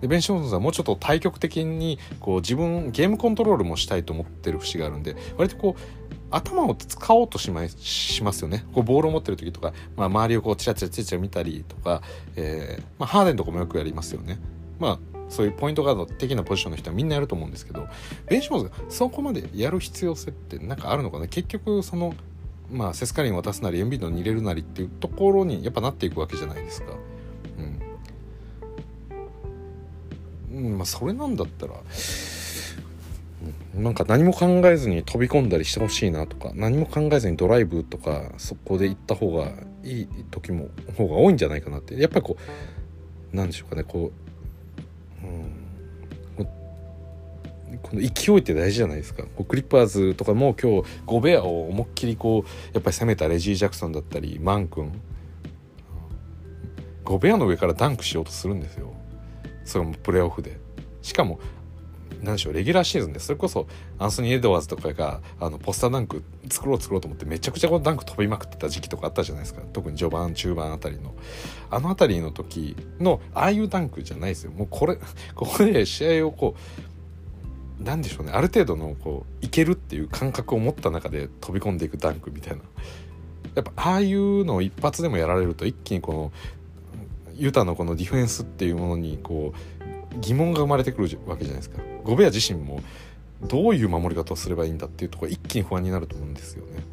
[0.00, 6.03] でベンシモンズはもうちょっと対極的にこう自分ゲームコントロールもしたいと思ってる節があるんで割とこう
[6.34, 8.64] 頭を使おうとしましますよね。
[8.74, 12.02] こうボールを持ってる時とか、まあ、周りをこうチラチラチラチラ見たりとか、
[12.36, 14.38] えーまあ、ハーデンとかもよくやりますよね。
[14.78, 14.98] まあ
[15.30, 17.86] そういうポイントガード的なポジションの人はみんなやると思うんですけど
[18.28, 21.28] ベンシモンズがそこまでやる必要性って何かあるのかな？
[21.28, 22.14] 結局その
[22.70, 26.92] まあセスカリン渡すなりエンビードに入れるなりっていうところにやっぱなっていくわけじゃないですか。
[30.52, 31.74] うん、うん、まあそれなんだったら
[33.76, 39.50] なんか何も考えずに飛び込んだりしてほしいなとか何も考えずにドライブとかそこで行った方が
[39.82, 41.98] いい時も方が多いんじゃないかなって。
[42.00, 42.36] やっぱりこ
[43.32, 44.24] うなんでしょうかねこう
[47.82, 49.24] この勢いって大事じゃないですか。
[49.24, 54.92] こうクリッパーズとかも今日ゴベアを思いっきりこうやっぱり攻めたレジー・ジャクソンだったりマン君。
[57.02, 58.94] ゴベアの上からダンクしようとするんですよ。
[59.64, 60.58] それもプレーオフで。
[61.02, 61.40] しかも
[62.24, 63.66] 何でしょうレギュラーシーズンでそれこそ
[63.98, 69.62] アンソニー・エドワーズとかがあのポスターダンク作ろう作ろうと思ってめちゃくちゃこのダンク飛びまくってた時期とかあったじゃないですか。
[69.72, 71.14] 特に序盤中盤あたりの。
[71.70, 74.52] あのあたりの時のああいうダンクじゃないですよ。
[74.52, 74.96] もうこれ
[75.34, 76.56] ここで試合をこ
[77.80, 78.32] うなんでしょうね。
[78.32, 82.62] ある程度のこういけるっていう感覚を持った中で飛び込んでいくダンクみたいな。
[83.54, 86.32] やっぱああいうのを一発でもやられると一気にこの
[87.34, 91.93] ユタのこのディフェンスっていうものにこう疑問が生まれてくるわけじゃないですか。
[92.04, 92.80] ゴベア自身も
[93.42, 96.84] どういう守り方をすればいいんだっていうところ一気に不安になると思うんですよね。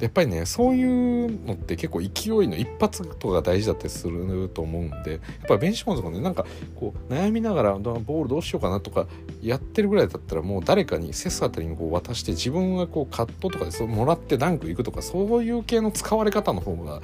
[0.00, 9.06] やっぱりねそういうのって結構勢いの一発とかが大事だったりすると思うんでやっぱりベンチモンとかねなんかこう悩みながらボールどうしようかなとか
[9.42, 17.02] やってるぐらいだったらもう誰かにセスあたりにこう渡して自分がこうカットとかでそもらってダンク行くとかそういう系の使われ方の方が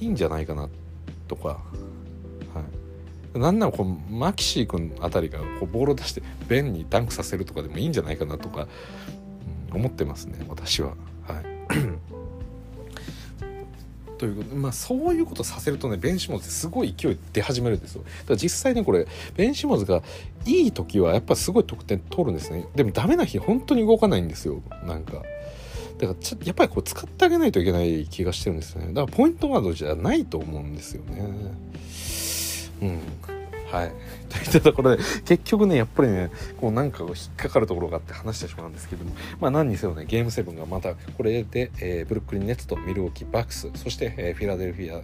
[0.00, 0.68] いいんじゃないかな
[1.28, 1.60] とか
[3.34, 8.68] なんならこうマキシー君あたりがこうボールを出してベンにダンクさせるとかでもいいんじゃないかなとか、
[9.70, 10.88] うん、思ってますね私は。
[10.88, 10.96] はい。
[14.18, 18.02] ということまあそういうことさせるとねベンシモズすごい勢い出始めるんですよ。
[18.02, 19.06] だから実際ねこれ
[19.36, 20.02] ベンシモズが
[20.46, 22.66] いい時はやっぱすごい得点取るんですね。
[22.76, 24.62] でもダメな日本当に動かないんですよ。
[24.86, 25.22] なんか。
[25.98, 28.88] だからちやっぱりこう使ってあげないといけない気がしてるんですね。
[28.92, 31.22] だからポイントガードじゃないと思うんですよね。
[32.82, 33.00] うん。
[33.70, 33.92] はい。
[34.28, 45.02] といったところで結局ねやっぱりねこうなんか引っかかるところがあって話してしまうんですけどもまあ何にせよねゲームセブンがまたこれで、えー、ブルックリン・ネッツとミルウォーキー・バックスそして、えー、フィラデルフィア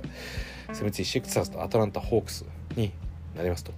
[0.74, 2.44] セブンティシクサーズとアトランタ・ホークス
[2.76, 2.92] に
[3.36, 3.72] なりますと。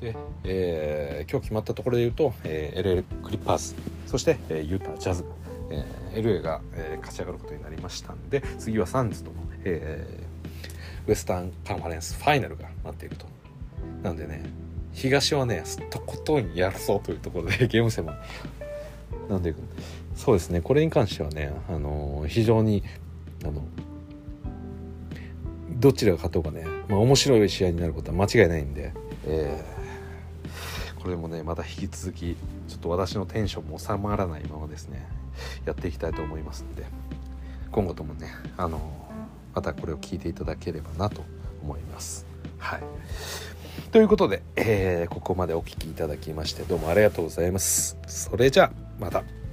[0.00, 0.14] で、
[0.44, 3.74] えー、今日決まったところで言うと、えー、LL クリッパーズ
[4.06, 5.24] そして、えー、ユータ・ジャズ、
[5.70, 13.33] えー、LA が、えー、勝ち上がることになりましたんで次はサンズとの、えー、ウエスタンカンファレンスファイナルが待っていると。
[14.02, 14.44] なんでね
[14.92, 18.14] 東はねとことんやるそうというところで ゲームセブン。
[19.28, 19.54] なんで
[20.14, 22.82] そうですねこれに関してはねあの非常に
[23.42, 23.62] あの
[25.70, 28.92] どちらが勝とうかね、まあ、面白い試合になることは間違いないんで、
[29.26, 32.36] えー、これもねまた引き続き
[32.68, 35.06] ちょっと私のテンションも収まらないままですね
[35.64, 36.84] やっていきたいと思いますんで。
[37.74, 38.78] 今後ともねあの
[39.52, 41.24] またこれを聞いていただければなと
[41.60, 42.24] 思います。
[42.58, 42.80] はい。
[43.92, 47.96] ということで、えー、ここまでお聴きいただきましてどうもありがとうございます。
[48.06, 49.43] それじゃあまた。